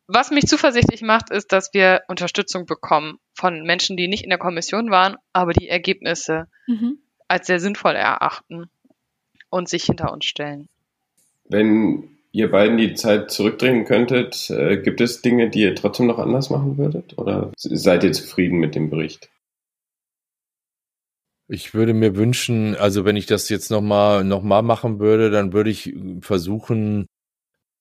[0.07, 4.39] Was mich zuversichtlich macht, ist, dass wir Unterstützung bekommen von Menschen, die nicht in der
[4.39, 6.97] Kommission waren, aber die Ergebnisse mhm.
[7.27, 8.69] als sehr sinnvoll erachten
[9.49, 10.67] und sich hinter uns stellen.
[11.45, 16.19] Wenn ihr beiden die Zeit zurückdrehen könntet, äh, gibt es Dinge, die ihr trotzdem noch
[16.19, 17.17] anders machen würdet?
[17.17, 19.29] Oder seid ihr zufrieden mit dem Bericht?
[21.47, 25.51] Ich würde mir wünschen, also wenn ich das jetzt nochmal noch mal machen würde, dann
[25.51, 27.07] würde ich versuchen,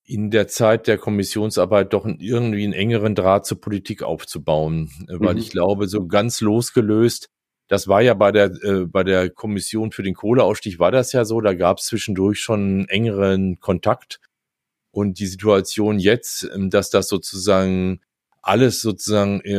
[0.04, 4.90] in der Zeit der Kommissionsarbeit doch irgendwie einen engeren Draht zur Politik aufzubauen.
[5.06, 5.40] Weil mhm.
[5.40, 7.28] ich glaube, so ganz losgelöst
[7.70, 11.24] das war ja bei der, äh, bei der Kommission für den Kohleausstieg war das ja
[11.24, 11.40] so.
[11.40, 14.18] Da gab es zwischendurch schon engeren Kontakt.
[14.92, 18.00] Und die Situation jetzt, ähm, dass das sozusagen
[18.42, 19.56] alles sozusagen äh,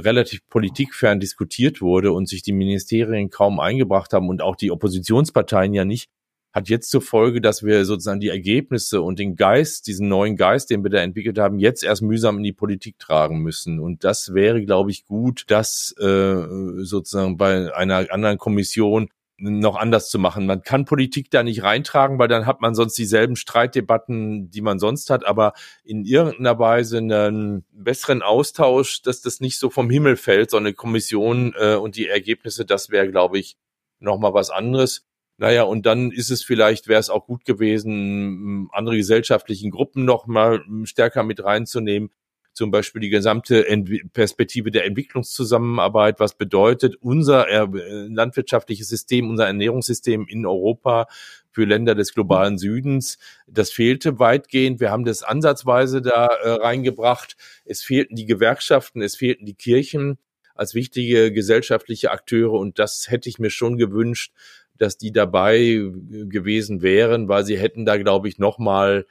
[0.00, 5.74] relativ politikfern diskutiert wurde und sich die Ministerien kaum eingebracht haben und auch die Oppositionsparteien
[5.74, 6.10] ja nicht,
[6.52, 10.70] hat jetzt zur Folge, dass wir sozusagen die Ergebnisse und den Geist, diesen neuen Geist,
[10.70, 13.78] den wir da entwickelt haben, jetzt erst mühsam in die Politik tragen müssen.
[13.78, 16.42] Und das wäre, glaube ich, gut, das äh,
[16.78, 20.46] sozusagen bei einer anderen Kommission noch anders zu machen.
[20.46, 24.78] Man kann Politik da nicht reintragen, weil dann hat man sonst dieselben Streitdebatten, die man
[24.78, 25.52] sonst hat, aber
[25.84, 30.72] in irgendeiner Weise einen besseren Austausch, dass das nicht so vom Himmel fällt, so eine
[30.72, 33.56] Kommission äh, und die Ergebnisse, das wäre, glaube ich,
[33.98, 35.04] nochmal was anderes.
[35.38, 40.26] Naja, und dann ist es vielleicht, wäre es auch gut gewesen, andere gesellschaftlichen Gruppen noch
[40.26, 42.10] mal stärker mit reinzunehmen
[42.56, 47.66] zum Beispiel die gesamte Ent Perspektive der Entwicklungszusammenarbeit, was bedeutet unser äh,
[48.08, 51.06] landwirtschaftliches System, unser Ernährungssystem in Europa
[51.50, 53.18] für Länder des globalen Südens.
[53.46, 54.80] Das fehlte weitgehend.
[54.80, 57.36] Wir haben das ansatzweise da äh, reingebracht.
[57.66, 60.16] Es fehlten die Gewerkschaften, es fehlten die Kirchen
[60.54, 64.32] als wichtige gesellschaftliche Akteure und das hätte ich mir schon gewünscht,
[64.78, 69.04] dass die dabei gewesen wären, weil sie hätten da, glaube ich, nochmal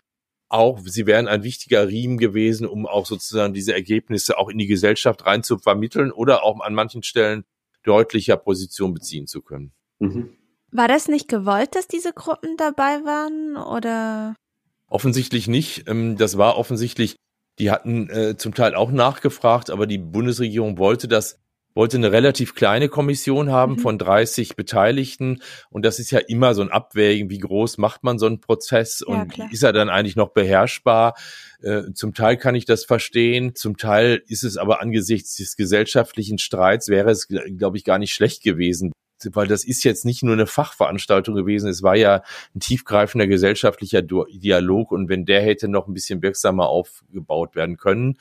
[0.50, 4.68] auch, sie wären ein wichtiger Riemen gewesen, um auch sozusagen diese Ergebnisse auch in die
[4.68, 7.46] Gesellschaft rein zu vermitteln oder auch an manchen Stellen
[7.84, 9.72] deutlicher Position beziehen zu können.
[10.00, 10.30] Mhm.
[10.72, 14.36] War das nicht gewollt, dass diese Gruppen dabei waren oder?
[14.88, 15.88] Offensichtlich nicht.
[15.88, 17.16] Ähm, das war offensichtlich,
[17.60, 21.40] die hatten äh, zum Teil auch nachgefragt, aber die Bundesregierung wollte das
[21.76, 23.80] wollte eine relativ kleine Kommission haben mhm.
[23.80, 25.42] von 30 Beteiligten.
[25.70, 29.02] Und das ist ja immer so ein Abwägen, wie groß macht man so einen Prozess
[29.02, 31.16] und ja, ist er dann eigentlich noch beherrschbar?
[31.62, 36.38] Äh, zum Teil kann ich das verstehen, zum Teil ist es aber angesichts des gesellschaftlichen
[36.38, 38.92] Streits, wäre es, glaube ich, gar nicht schlecht gewesen,
[39.32, 42.22] weil das ist jetzt nicht nur eine Fachveranstaltung gewesen, es war ja
[42.54, 48.18] ein tiefgreifender gesellschaftlicher Dialog und wenn der hätte noch ein bisschen wirksamer aufgebaut werden können,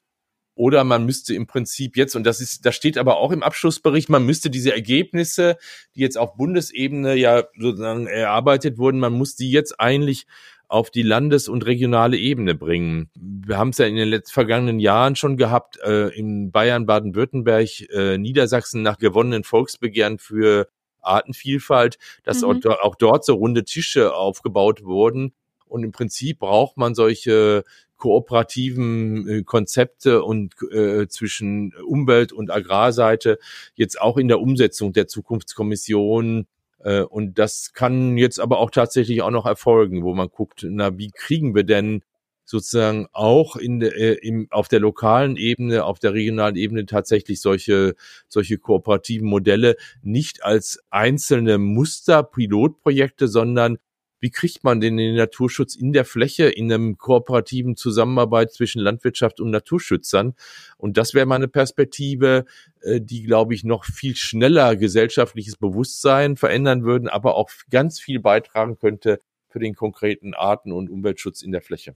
[0.55, 4.09] oder man müsste im Prinzip jetzt, und das ist, das steht aber auch im Abschlussbericht,
[4.09, 5.57] man müsste diese Ergebnisse,
[5.95, 10.27] die jetzt auf Bundesebene ja sozusagen erarbeitet wurden, man muss die jetzt eigentlich
[10.69, 13.11] auf die Landes- und regionale Ebene bringen.
[13.15, 17.69] Wir haben es ja in den letzten vergangenen Jahren schon gehabt, äh, in Bayern, Baden-Württemberg,
[17.91, 20.69] äh, Niedersachsen nach gewonnenen Volksbegehren für
[21.01, 22.63] Artenvielfalt, dass mhm.
[22.65, 25.35] auch, auch dort so runde Tische aufgebaut wurden.
[25.67, 27.65] Und im Prinzip braucht man solche
[27.97, 33.39] kooperativen äh, Konzepte und äh, zwischen Umwelt- und Agrarseite
[33.75, 36.47] jetzt auch in der Umsetzung der Zukunftskommission
[36.85, 40.97] äh, und das kann jetzt aber auch tatsächlich auch noch erfolgen, wo man guckt, na,
[40.99, 42.03] wie kriegen wir denn
[42.45, 47.95] sozusagen auch in äh, im, auf der lokalen Ebene, auf der regionalen Ebene tatsächlich solche,
[48.29, 53.79] solche kooperativen Modelle nicht als einzelne Muster, Pilotprojekte, sondern
[54.25, 59.39] wie kriegt man denn den Naturschutz in der Fläche in einem kooperativen Zusammenarbeit zwischen Landwirtschaft
[59.39, 60.35] und Naturschützern?
[60.79, 62.47] Und das wäre mal eine Perspektive,
[62.81, 68.19] äh, die, glaube ich, noch viel schneller gesellschaftliches Bewusstsein verändern würden, aber auch ganz viel
[68.19, 69.21] beitragen könnte
[69.51, 71.95] für den konkreten Arten- und Umweltschutz in der Fläche.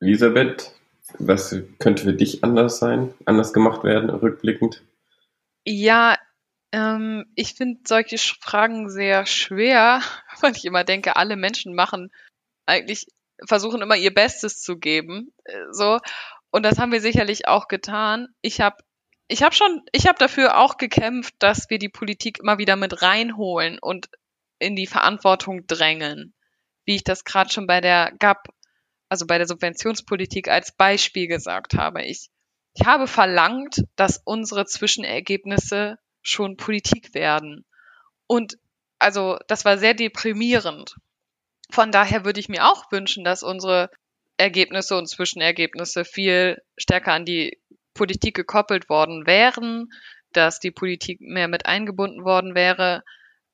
[0.00, 0.70] Elisabeth,
[1.18, 4.82] was könnte für dich anders sein, anders gemacht werden, rückblickend?
[5.66, 6.18] Ja,
[6.74, 10.02] ähm, ich finde solche Fragen sehr schwer,
[10.40, 12.10] weil ich immer denke, alle Menschen machen
[12.66, 13.06] eigentlich,
[13.46, 15.32] versuchen immer ihr Bestes zu geben.
[15.44, 15.98] Äh, so.
[16.50, 18.28] Und das haben wir sicherlich auch getan.
[18.42, 18.76] Ich habe
[19.26, 23.00] ich habe schon, ich habe dafür auch gekämpft, dass wir die Politik immer wieder mit
[23.00, 24.10] reinholen und
[24.58, 26.34] in die Verantwortung drängen.
[26.84, 28.48] Wie ich das gerade schon bei der GAP,
[29.08, 32.02] also bei der Subventionspolitik als Beispiel gesagt habe.
[32.02, 32.28] Ich,
[32.74, 37.64] ich habe verlangt, dass unsere Zwischenergebnisse schon Politik werden.
[38.26, 38.58] Und
[38.98, 40.96] also das war sehr deprimierend.
[41.70, 43.90] Von daher würde ich mir auch wünschen, dass unsere
[44.36, 47.60] Ergebnisse und Zwischenergebnisse viel stärker an die
[47.94, 49.92] Politik gekoppelt worden wären,
[50.32, 53.04] dass die Politik mehr mit eingebunden worden wäre.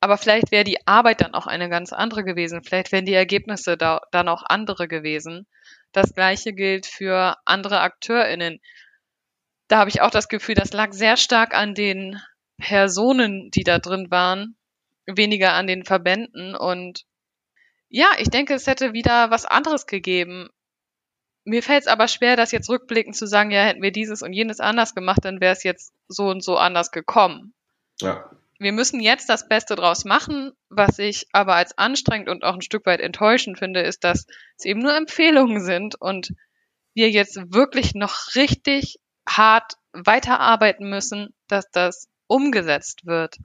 [0.01, 2.63] Aber vielleicht wäre die Arbeit dann auch eine ganz andere gewesen.
[2.65, 5.47] Vielleicht wären die Ergebnisse da, dann auch andere gewesen.
[5.93, 8.61] Das gleiche gilt für andere AkteurInnen.
[9.69, 12.21] Da habe ich auch das Gefühl, das lag sehr stark an den
[12.61, 14.57] Personen, die da drin waren,
[15.07, 16.55] weniger an den Verbänden.
[16.55, 17.05] Und
[17.89, 20.49] ja, ich denke, es hätte wieder was anderes gegeben.
[21.45, 24.33] Mir fällt es aber schwer, das jetzt rückblickend zu sagen, ja, hätten wir dieses und
[24.33, 27.55] jenes anders gemacht, dann wäre es jetzt so und so anders gekommen.
[28.01, 28.31] Ja.
[28.59, 30.53] Wir müssen jetzt das Beste draus machen.
[30.69, 34.27] Was ich aber als anstrengend und auch ein Stück weit enttäuschend finde, ist, dass
[34.59, 36.35] es eben nur Empfehlungen sind und
[36.93, 43.39] wir jetzt wirklich noch richtig hart weiterarbeiten müssen, dass das umgesetzt wird.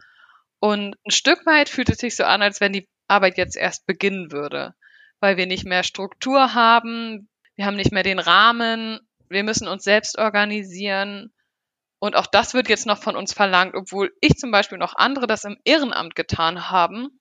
[0.59, 3.85] Und ein Stück weit fühlt es sich so an, als wenn die Arbeit jetzt erst
[3.85, 4.75] beginnen würde,
[5.19, 9.83] weil wir nicht mehr Struktur haben, wir haben nicht mehr den Rahmen, wir müssen uns
[9.83, 11.33] selbst organisieren.
[11.99, 15.25] Und auch das wird jetzt noch von uns verlangt, obwohl ich zum Beispiel noch andere
[15.27, 17.19] das im Ehrenamt getan haben,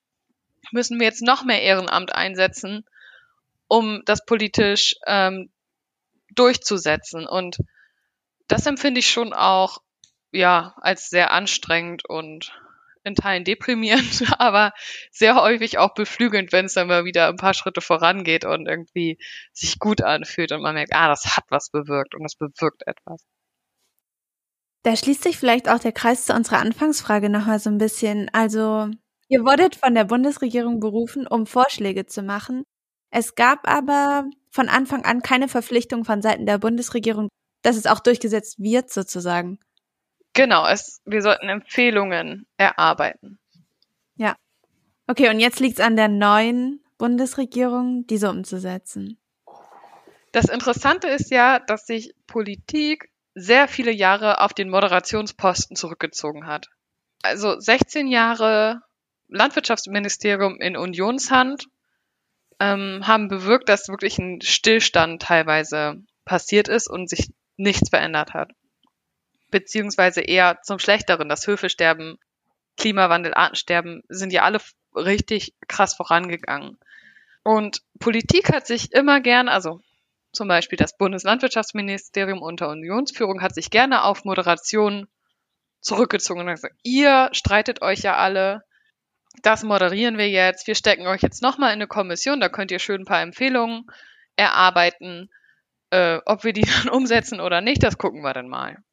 [0.71, 2.85] müssen wir jetzt noch mehr Ehrenamt einsetzen,
[3.67, 5.49] um das politisch ähm,
[6.35, 7.25] durchzusetzen.
[7.25, 7.57] Und
[8.47, 9.79] das empfinde ich schon auch
[10.35, 12.53] ja, als sehr anstrengend und
[13.05, 14.73] in Teilen deprimierend, aber
[15.11, 19.17] sehr häufig auch beflügelnd, wenn es dann mal wieder ein paar Schritte vorangeht und irgendwie
[19.53, 23.21] sich gut anfühlt und man merkt, ah, das hat was bewirkt und das bewirkt etwas.
[24.83, 28.29] Da schließt sich vielleicht auch der Kreis zu unserer Anfangsfrage nochmal so ein bisschen.
[28.33, 28.87] Also,
[29.29, 32.63] ihr wurdet von der Bundesregierung berufen, um Vorschläge zu machen.
[33.09, 37.29] Es gab aber von Anfang an keine Verpflichtung von Seiten der Bundesregierung,
[37.63, 39.57] dass es auch durchgesetzt wird, sozusagen.
[40.35, 43.39] Genau, es, wir sollten Empfehlungen erarbeiten.
[44.17, 44.35] Ja.
[45.07, 49.17] Okay, und jetzt liegt es an der neuen Bundesregierung, diese umzusetzen.
[50.33, 56.67] Das Interessante ist ja, dass sich Politik sehr viele Jahre auf den Moderationsposten zurückgezogen hat.
[57.21, 58.81] Also 16 Jahre
[59.29, 61.67] Landwirtschaftsministerium in Unionshand
[62.59, 68.51] ähm, haben bewirkt, dass wirklich ein Stillstand teilweise passiert ist und sich nichts verändert hat.
[69.55, 71.29] Beziehungsweise eher zum Schlechteren.
[71.29, 72.17] Das Höfesterben,
[72.75, 74.59] Klimawandel, Artensterben sind ja alle
[74.93, 76.77] richtig krass vorangegangen.
[77.41, 79.79] Und Politik hat sich immer gern, also
[80.33, 85.07] zum Beispiel das Bundeslandwirtschaftsministerium unter Unionsführung hat sich gerne auf Moderation
[85.79, 88.65] zurückgezogen und gesagt, ihr streitet euch ja alle,
[89.41, 92.79] das moderieren wir jetzt, wir stecken euch jetzt nochmal in eine Kommission, da könnt ihr
[92.79, 93.85] schön ein paar Empfehlungen
[94.35, 95.29] erarbeiten.
[95.91, 98.83] Äh, ob wir die dann umsetzen oder nicht, das gucken wir dann mal.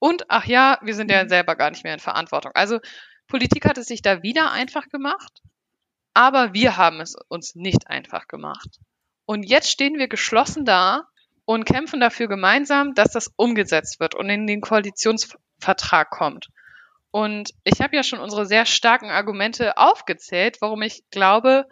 [0.00, 1.28] Und ach ja, wir sind ja mhm.
[1.28, 2.50] selber gar nicht mehr in Verantwortung.
[2.54, 2.80] Also
[3.28, 5.42] Politik hat es sich da wieder einfach gemacht,
[6.14, 8.80] aber wir haben es uns nicht einfach gemacht.
[9.26, 11.04] Und jetzt stehen wir geschlossen da
[11.44, 16.48] und kämpfen dafür gemeinsam, dass das umgesetzt wird und in den Koalitionsvertrag kommt.
[17.10, 21.66] Und ich habe ja schon unsere sehr starken Argumente aufgezählt, warum ich glaube,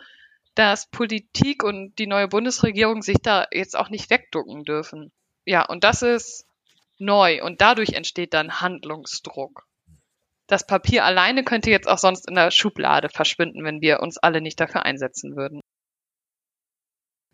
[0.55, 5.13] dass Politik und die neue Bundesregierung sich da jetzt auch nicht wegducken dürfen.
[5.45, 6.48] Ja, und das ist
[7.01, 9.67] neu und dadurch entsteht dann Handlungsdruck.
[10.49, 14.41] Das Papier alleine könnte jetzt auch sonst in der Schublade verschwinden, wenn wir uns alle
[14.41, 15.61] nicht dafür einsetzen würden.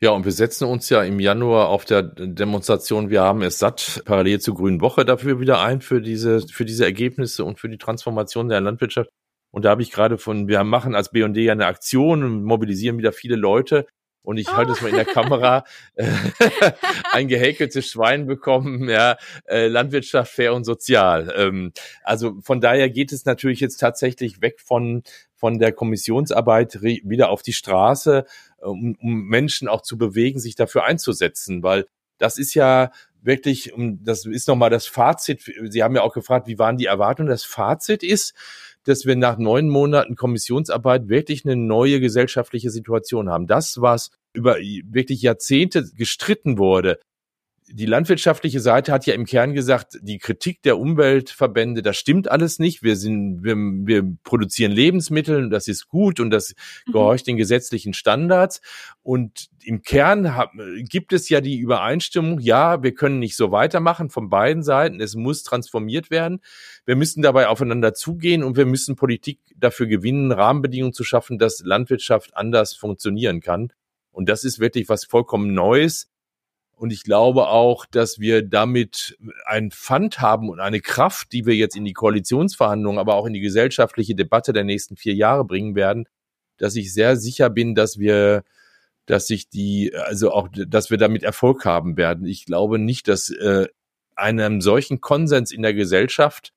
[0.01, 4.03] Ja, und wir setzen uns ja im Januar auf der Demonstration Wir haben es satt,
[4.05, 7.79] parallel zur Grünen Woche dafür wieder ein, für diese, für diese Ergebnisse und für die
[7.79, 9.09] Transformation der Landwirtschaft.
[9.53, 12.99] Und da habe ich gerade von, wir machen als BD ja eine Aktion und mobilisieren
[12.99, 13.87] wieder viele Leute.
[14.25, 14.57] Und ich oh.
[14.57, 15.65] halte es mal in der Kamera,
[15.95, 16.07] äh,
[17.13, 21.33] ein gehäkeltes Schwein bekommen, ja, äh, Landwirtschaft fair und sozial.
[21.37, 21.73] Ähm,
[22.03, 25.03] also von daher geht es natürlich jetzt tatsächlich weg von,
[25.37, 28.25] von der Kommissionsarbeit wieder auf die Straße
[28.65, 31.87] um, um Menschen auch zu bewegen, sich dafür einzusetzen, weil
[32.19, 32.91] das ist ja
[33.23, 35.43] wirklich, das ist nochmal das Fazit.
[35.69, 37.29] Sie haben ja auch gefragt, wie waren die Erwartungen?
[37.29, 38.35] Das Fazit ist,
[38.85, 43.47] dass wir nach neun Monaten Kommissionsarbeit wirklich eine neue gesellschaftliche Situation haben.
[43.47, 46.99] Das, was über wirklich Jahrzehnte gestritten wurde,
[47.69, 52.59] die landwirtschaftliche Seite hat ja im Kern gesagt, die Kritik der Umweltverbände, das stimmt alles
[52.59, 52.83] nicht.
[52.83, 56.55] Wir sind, wir, wir produzieren Lebensmittel und das ist gut und das
[56.87, 56.93] mhm.
[56.93, 58.61] gehorcht den gesetzlichen Standards.
[59.03, 60.31] Und im Kern
[60.89, 65.01] gibt es ja die Übereinstimmung, ja, wir können nicht so weitermachen von beiden Seiten.
[65.01, 66.41] Es muss transformiert werden.
[66.85, 71.61] Wir müssen dabei aufeinander zugehen und wir müssen Politik dafür gewinnen, Rahmenbedingungen zu schaffen, dass
[71.61, 73.73] Landwirtschaft anders funktionieren kann.
[74.13, 76.11] Und das ist wirklich was vollkommen Neues
[76.77, 81.55] und ich glaube auch, dass wir damit ein Pfand haben und eine Kraft, die wir
[81.55, 85.75] jetzt in die Koalitionsverhandlungen, aber auch in die gesellschaftliche Debatte der nächsten vier Jahre bringen
[85.75, 86.07] werden,
[86.57, 88.43] dass ich sehr sicher bin, dass wir,
[89.07, 92.27] dass sich die, also auch, dass wir damit Erfolg haben werden.
[92.27, 93.69] Ich glaube nicht, dass äh,
[94.17, 96.53] einem solchen Konsens in der Gesellschaft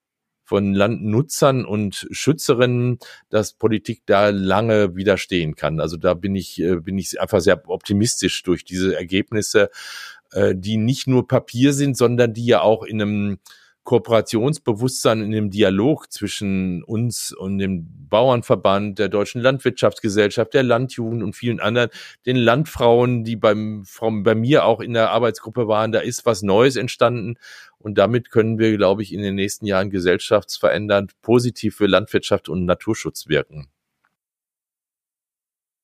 [0.48, 2.99] von Landnutzern und Schützerinnen,
[3.30, 5.82] dass Politik da lange widerstehen kann.
[5.82, 9.69] Also da bin ich, äh, bin ich einfach sehr optimistisch durch diese Ergebnisse,
[10.32, 13.40] äh, die nicht nur Papier sind, sondern die ja auch in einem
[13.88, 21.38] Kooperationsbewusstsein in dem Dialog zwischen uns und dem Bauernverband, der Deutschen Landwirtschaftsgesellschaft, der Landjugend und
[21.38, 21.89] vielen anderen,
[22.26, 23.85] den Landfrauen, die beim,
[24.23, 27.35] bei mir auch in der Arbeitsgruppe waren, da ist was Neues entstanden.
[27.77, 32.65] Und damit können wir, glaube ich, in den nächsten Jahren gesellschaftsverändernd positiv für Landwirtschaft und
[32.65, 33.69] Naturschutz wirken.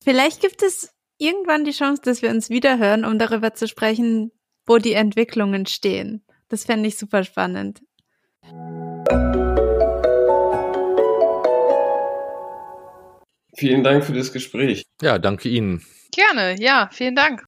[0.03, 4.33] Vielleicht gibt es irgendwann die Chance, dass wir uns wiederhören, um darüber zu sprechen,
[4.65, 6.25] wo die Entwicklungen stehen.
[6.49, 7.81] Das fände ich super spannend.
[13.55, 14.83] Vielen Dank für das Gespräch.
[15.01, 15.85] Ja, danke Ihnen.
[16.11, 17.45] Gerne, ja, vielen Dank.